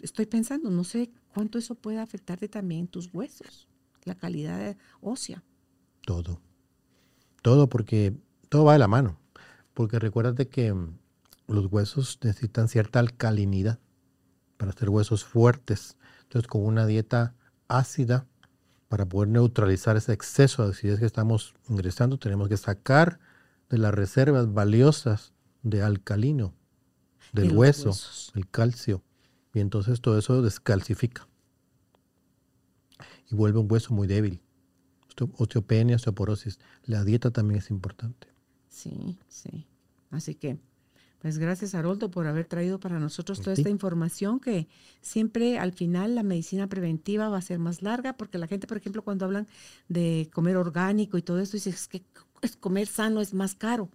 [0.00, 3.68] Estoy pensando, no sé cuánto eso puede afectarte también tus huesos,
[4.04, 5.42] la calidad ósea.
[6.04, 6.40] Todo.
[7.42, 8.14] Todo porque
[8.48, 9.18] todo va de la mano.
[9.74, 10.96] Porque recuérdate que mm,
[11.48, 13.78] los huesos necesitan cierta alcalinidad
[14.56, 15.96] para ser huesos fuertes.
[16.22, 17.34] Entonces, con una dieta
[17.68, 18.26] ácida,
[18.88, 23.18] para poder neutralizar ese exceso de acidez que estamos ingresando, tenemos que sacar
[23.68, 25.32] de las reservas valiosas
[25.62, 26.54] de alcalino,
[27.32, 28.32] De del hueso, huesos.
[28.36, 29.02] el calcio.
[29.54, 31.26] Y entonces todo eso descalcifica.
[33.30, 34.40] Y vuelve un hueso muy débil.
[35.08, 36.58] Osteo- Osteopenia, osteoporosis.
[36.84, 38.28] La dieta también es importante.
[38.68, 39.66] Sí, sí.
[40.10, 40.58] Así que,
[41.26, 44.68] pues gracias, Haroldo, por haber traído para nosotros toda esta información que
[45.00, 48.76] siempre al final la medicina preventiva va a ser más larga, porque la gente, por
[48.76, 49.48] ejemplo, cuando hablan
[49.88, 52.04] de comer orgánico y todo esto, dice es que
[52.42, 53.90] es comer sano es más caro.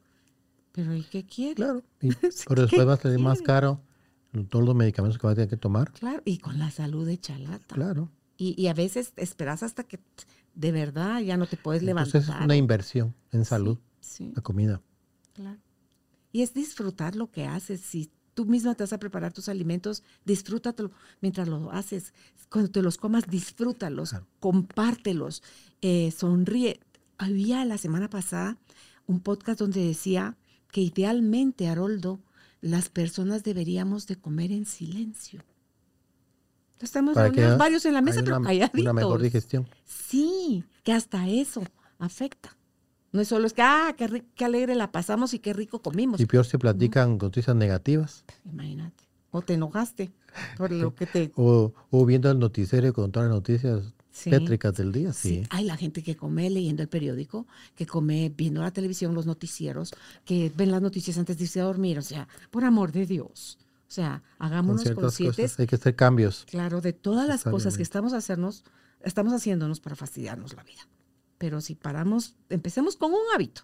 [0.73, 1.55] Pero ¿y qué quiere?
[1.55, 1.83] Claro.
[2.01, 2.09] Y,
[2.49, 3.81] pero después ¿qué va a salir más caro
[4.49, 5.89] todos los medicamentos que va a tener que tomar.
[5.93, 7.75] Claro, y con la salud de chalata.
[7.75, 8.11] Claro.
[8.35, 10.01] Y, y a veces esperas hasta que
[10.53, 12.17] de verdad ya no te puedes levantar.
[12.17, 14.81] Entonces es una inversión en salud, Sí, la comida.
[15.31, 15.61] claro.
[16.31, 17.81] Y es disfrutar lo que haces.
[17.81, 20.91] Si tú misma te vas a preparar tus alimentos, disfrútatelo
[21.21, 22.13] mientras lo haces.
[22.49, 24.27] Cuando te los comas, disfrútalos, Claro.
[24.39, 25.43] compártelos,
[25.81, 26.79] eh, sonríe.
[27.17, 28.57] Había la semana pasada
[29.07, 30.37] un podcast donde decía
[30.71, 32.21] que idealmente, Haroldo,
[32.61, 35.43] las personas deberíamos de comer en silencio.
[36.79, 38.81] Estamos reunidos varios en la mesa, Hay pero una, calladitos.
[38.81, 39.67] una mejor digestión.
[39.85, 41.63] Sí, que hasta eso
[41.99, 42.57] afecta.
[43.11, 46.19] No es solo es que, ah, qué, qué alegre la pasamos y qué rico comimos.
[46.21, 49.03] Y peor si platican noticias negativas Imagínate.
[49.31, 50.11] O te enojaste
[50.57, 51.31] por lo que te...
[51.35, 54.29] o, o viendo el noticiero con todas las noticias Sí.
[54.29, 55.13] tétricas del día.
[55.13, 55.43] Sí, Sí.
[55.51, 59.93] hay la gente que come leyendo el periódico, que come viendo la televisión, los noticieros,
[60.25, 61.97] que ven las noticias antes de irse a dormir.
[61.97, 63.57] O sea, por amor de Dios.
[63.87, 66.45] O sea, Con hagámonos ciertas conscientes, cosas hay que hacer cambios.
[66.49, 68.65] claro, de todas las cosas que estamos, hacernos,
[69.01, 70.81] estamos haciéndonos para fastidiarnos la vida.
[71.41, 73.63] Pero si paramos, empecemos con un hábito.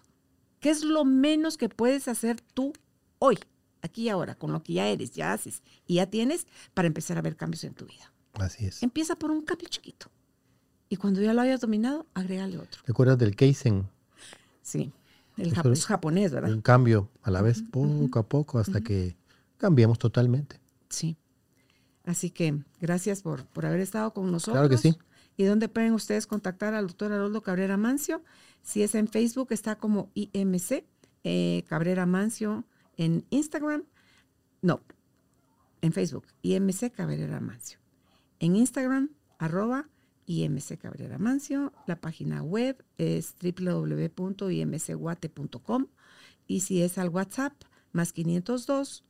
[0.58, 2.72] ¿Qué es lo menos que puedes hacer tú
[3.20, 3.38] hoy,
[3.82, 7.18] aquí y ahora, con lo que ya eres, ya haces y ya tienes para empezar
[7.18, 8.12] a ver cambios en tu vida?
[8.34, 8.82] Así es.
[8.82, 10.08] Empieza por un cambio chiquito.
[10.88, 12.82] Y cuando ya lo hayas dominado, agrégale otro.
[12.84, 13.88] ¿Te acuerdas del Kaizen?
[14.60, 14.90] Sí,
[15.36, 16.50] el Eso jap- es- es japonés, ¿verdad?
[16.50, 19.16] Un cambio a la vez, poco a poco, hasta que
[19.56, 20.58] cambiemos totalmente.
[20.88, 21.16] Sí.
[22.04, 24.54] Así que gracias por, por haber estado con nosotros.
[24.54, 24.98] Claro que sí.
[25.38, 28.24] ¿Y dónde pueden ustedes contactar al doctor Haroldo Cabrera Mancio?
[28.60, 30.84] Si es en Facebook, está como IMC
[31.22, 32.64] eh, Cabrera Mancio.
[32.96, 33.84] En Instagram,
[34.62, 34.80] no,
[35.80, 37.78] en Facebook, IMC Cabrera Mancio.
[38.40, 39.88] En Instagram, arroba
[40.26, 41.72] IMC Cabrera Mancio.
[41.86, 45.86] La página web es www.imcguate.com.
[46.48, 47.52] Y si es al WhatsApp,
[47.92, 49.04] más 502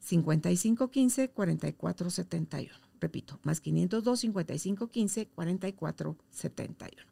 [0.00, 2.89] 5515 4471.
[3.00, 7.10] Repito, más 502 5515 4471.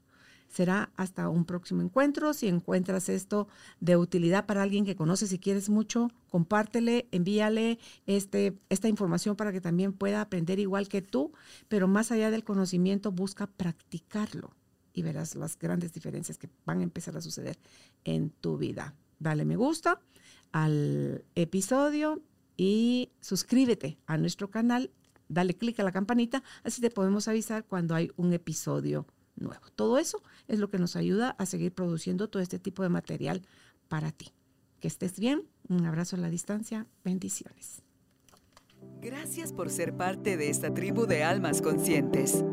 [0.48, 2.32] Será hasta un próximo encuentro.
[2.32, 3.48] Si encuentras esto
[3.80, 9.52] de utilidad para alguien que conoces y quieres mucho, compártele, envíale este, esta información para
[9.52, 11.32] que también pueda aprender igual que tú,
[11.68, 14.50] pero más allá del conocimiento, busca practicarlo
[14.94, 17.58] y verás las grandes diferencias que van a empezar a suceder
[18.04, 18.94] en tu vida.
[19.18, 20.00] Dale me gusta
[20.52, 22.22] al episodio
[22.56, 24.90] y suscríbete a nuestro canal,
[25.28, 29.06] dale clic a la campanita, así te podemos avisar cuando hay un episodio
[29.36, 29.62] nuevo.
[29.74, 33.42] Todo eso es lo que nos ayuda a seguir produciendo todo este tipo de material
[33.88, 34.32] para ti.
[34.80, 37.82] Que estés bien, un abrazo a la distancia, bendiciones.
[39.00, 42.44] Gracias por ser parte de esta tribu de almas conscientes.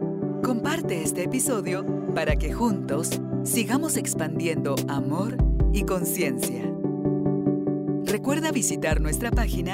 [0.43, 5.38] Comparte este episodio para que juntos sigamos expandiendo amor
[5.73, 6.72] y conciencia.
[8.06, 9.73] Recuerda visitar nuestra página